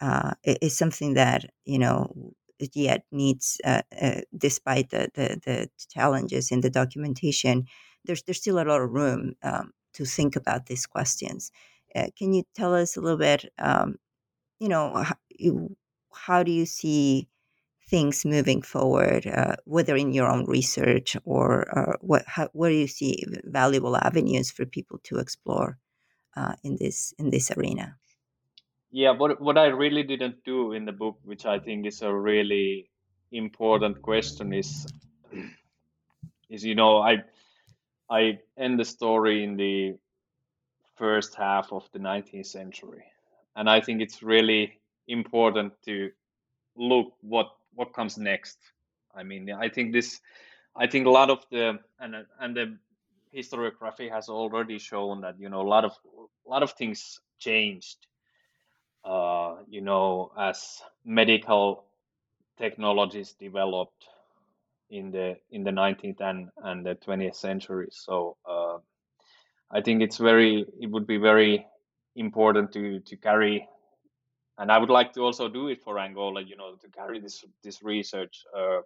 [0.00, 2.34] uh, is something that you know
[2.74, 7.66] yet needs, uh, uh, despite the, the, the challenges in the documentation,
[8.04, 11.50] there's there's still a lot of room um, to think about these questions.
[11.94, 13.52] Uh, can you tell us a little bit?
[13.58, 13.96] Um,
[14.58, 15.16] you know, how,
[16.12, 17.28] how do you see
[17.88, 22.76] things moving forward, uh, whether in your own research or uh, what, how, where do
[22.76, 25.76] you see valuable avenues for people to explore
[26.36, 27.96] uh, in this in this arena?
[28.92, 32.12] Yeah, what what I really didn't do in the book, which I think is a
[32.12, 32.90] really
[33.30, 34.86] important question, is
[36.48, 37.22] is you know I
[38.10, 39.94] I end the story in the
[40.96, 43.04] first half of the 19th century,
[43.56, 46.10] and I think it's really important to
[46.76, 48.58] look what what comes next.
[49.14, 50.20] I mean, I think this,
[50.76, 52.76] I think a lot of the and and the
[53.32, 55.92] historiography has already shown that you know a lot of
[56.46, 58.09] a lot of things changed.
[59.04, 61.84] Uh, you know, as medical
[62.58, 64.06] technologies developed
[64.90, 67.88] in the in the 19th and and the 20th century.
[67.90, 68.78] So uh,
[69.70, 71.66] I think it's very it would be very
[72.16, 73.66] important to to carry
[74.58, 77.44] and I would like to also do it for Angola, you know, to carry this
[77.62, 78.80] this research uh,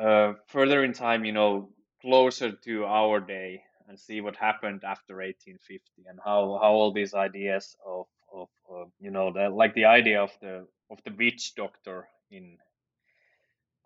[0.00, 1.70] uh, further in time, you know,
[2.00, 7.14] closer to our day, and see what happened after 1850, and how how all these
[7.14, 11.54] ideas of of uh, you know, the, like the idea of the of the witch
[11.54, 12.58] doctor in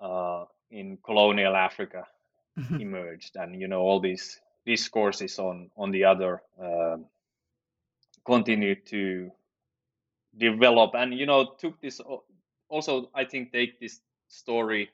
[0.01, 2.07] uh, in colonial Africa
[2.59, 2.80] mm-hmm.
[2.80, 6.97] emerged, and you know, all these discourses on on the other uh,
[8.24, 9.30] continued to
[10.36, 12.01] develop and you know took this
[12.68, 14.90] also i think take this story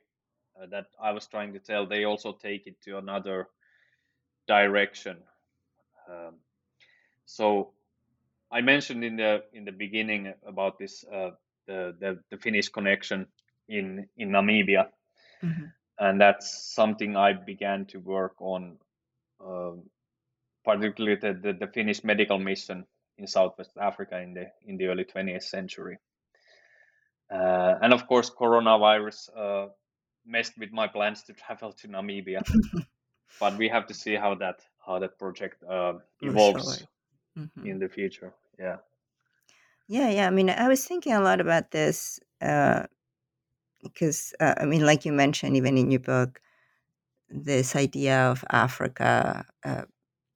[0.61, 3.49] uh, that i was trying to tell they also take it to another
[4.47, 5.17] direction
[6.09, 6.35] um,
[7.25, 7.71] so
[8.53, 11.31] i mentioned in the in the beginning about this uh,
[11.67, 13.27] the, the, the finnish connection
[13.69, 14.87] in in namibia
[15.43, 15.65] mm-hmm.
[15.99, 18.77] and that's something i began to work on
[19.45, 19.83] um,
[20.65, 22.87] particularly the, the, the finnish medical mission
[23.19, 25.99] in Southwest Africa in the in the early 20th century.
[27.31, 29.67] Uh, and of course, coronavirus uh,
[30.27, 32.43] messed with my plans to travel to Namibia.
[33.41, 36.85] but we have to see how that how that project uh, evolves
[37.39, 37.67] mm-hmm.
[37.67, 38.35] in the future.
[38.59, 38.77] Yeah.
[39.89, 40.27] Yeah, yeah.
[40.27, 42.21] I mean, I was thinking a lot about this
[43.83, 46.41] because uh, uh, I mean, like you mentioned, even in your book,
[47.29, 49.83] this idea of Africa uh,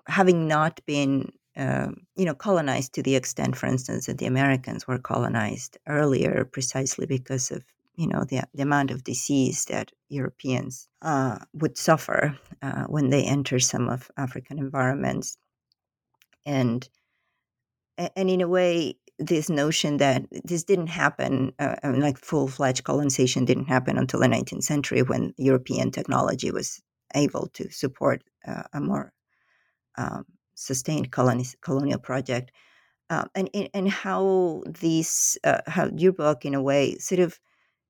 [0.07, 4.87] having not been um, you know, colonized to the extent, for instance, that the Americas
[4.87, 7.65] were colonized earlier, precisely because of
[7.97, 13.25] you know the, the amount of disease that Europeans uh, would suffer uh, when they
[13.25, 15.39] enter some of African environments,
[16.45, 16.87] and
[17.99, 22.49] and in a way, this notion that this didn't happen, uh, I mean, like full
[22.49, 26.83] fledged colonization didn't happen until the 19th century when European technology was
[27.15, 29.13] able to support uh, a more
[29.97, 32.53] um, sustained colonial project,
[33.09, 37.39] um, and and how these uh, how your book in a way sort of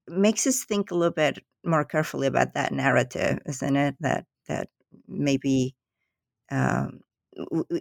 [0.07, 3.97] makes us think a little bit more carefully about that narrative, isn't it?
[4.01, 4.69] That that
[5.09, 5.75] maybe
[6.51, 7.01] um,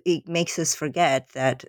[0.05, 1.65] it makes us forget that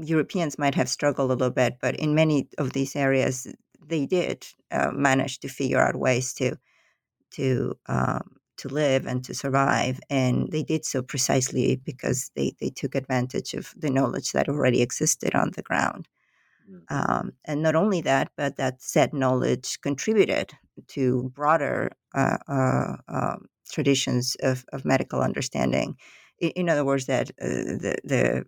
[0.00, 3.46] Europeans might have struggled a little bit, but in many of these areas,
[3.86, 6.56] they did uh, manage to figure out ways to
[7.32, 10.00] to um, to live and to survive.
[10.10, 14.82] And they did so precisely because they, they took advantage of the knowledge that already
[14.82, 16.08] existed on the ground.
[16.70, 16.82] Mm.
[16.90, 20.52] Um, and not only that, but that said knowledge contributed
[20.88, 25.96] to broader uh, uh, um, traditions of, of medical understanding.
[26.38, 28.44] In, in other words, that uh, the, the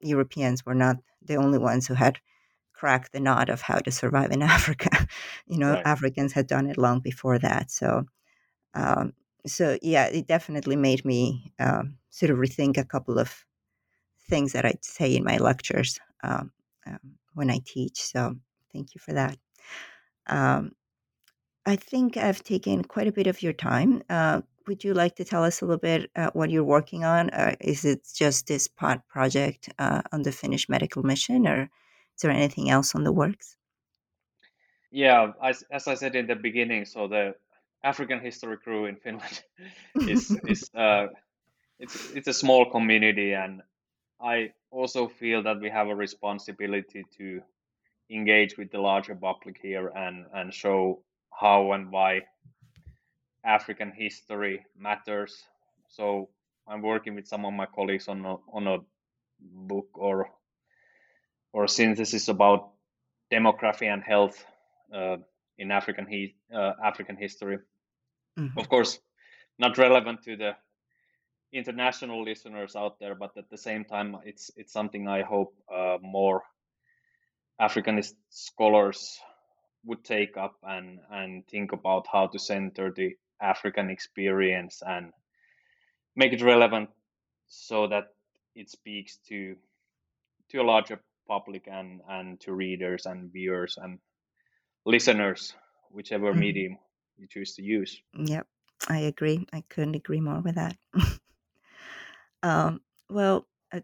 [0.00, 2.18] Europeans were not the only ones who had
[2.72, 5.06] cracked the nut of how to survive in Africa.
[5.46, 5.86] you know, right.
[5.86, 7.70] Africans had done it long before that.
[7.70, 8.04] So
[8.74, 9.12] um,
[9.46, 13.44] so yeah, it definitely made me um, sort of rethink a couple of
[14.28, 16.52] things that I'd say in my lectures um,
[16.86, 18.00] um, when I teach.
[18.00, 18.36] So
[18.72, 19.38] thank you for that.
[20.26, 20.72] Um,
[21.66, 24.02] I think I've taken quite a bit of your time.
[24.08, 27.28] Uh, would you like to tell us a little bit uh, what you're working on?
[27.30, 32.22] Uh, is it just this pot project uh, on the Finnish medical mission, or is
[32.22, 33.56] there anything else on the works?
[34.92, 37.34] Yeah, as, as I said in the beginning, so the
[37.82, 39.42] African History Crew in Finland
[40.14, 41.08] is is uh,
[41.80, 43.62] it's it's a small community, and
[44.20, 47.42] I also feel that we have a responsibility to
[48.08, 51.02] engage with the larger public here and and show
[51.40, 52.20] how and why
[53.44, 55.42] African history matters.
[55.88, 56.28] So
[56.68, 58.78] I'm working with some of my colleagues on a, on a
[59.40, 60.30] book or
[61.52, 62.70] or synthesis about
[63.32, 64.44] demography and health
[64.94, 65.16] uh,
[65.58, 67.58] in African he, uh, African history.
[68.38, 68.58] Mm-hmm.
[68.58, 69.00] Of course,
[69.58, 70.56] not relevant to the
[71.52, 75.98] international listeners out there, but at the same time, it's it's something I hope uh,
[76.00, 76.42] more
[77.60, 79.18] Africanist scholars
[79.84, 85.12] would take up and and think about how to center the African experience and
[86.16, 86.90] make it relevant
[87.48, 88.04] so that
[88.54, 89.56] it speaks to
[90.50, 93.98] to a larger public and and to readers and viewers and
[94.84, 95.54] listeners,
[95.90, 96.40] whichever mm-hmm.
[96.40, 96.78] medium
[97.16, 98.00] you choose to use.
[98.14, 98.46] Yep,
[98.88, 99.46] I agree.
[99.52, 100.76] I couldn't agree more with that.
[102.42, 103.80] um, well, uh,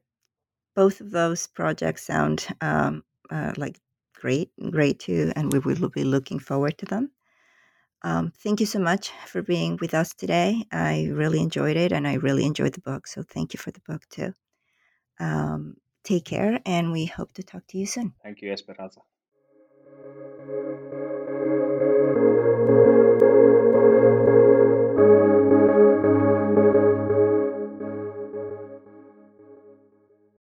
[0.74, 3.78] both of those projects sound um, uh, like
[4.14, 7.10] great, great too, and we will be looking forward to them.
[8.06, 10.62] Um, thank you so much for being with us today.
[10.70, 13.08] I really enjoyed it, and I really enjoyed the book.
[13.08, 14.32] So thank you for the book too.
[15.18, 18.14] Um, take care, and we hope to talk to you soon.
[18.22, 19.00] Thank you, Esperanza.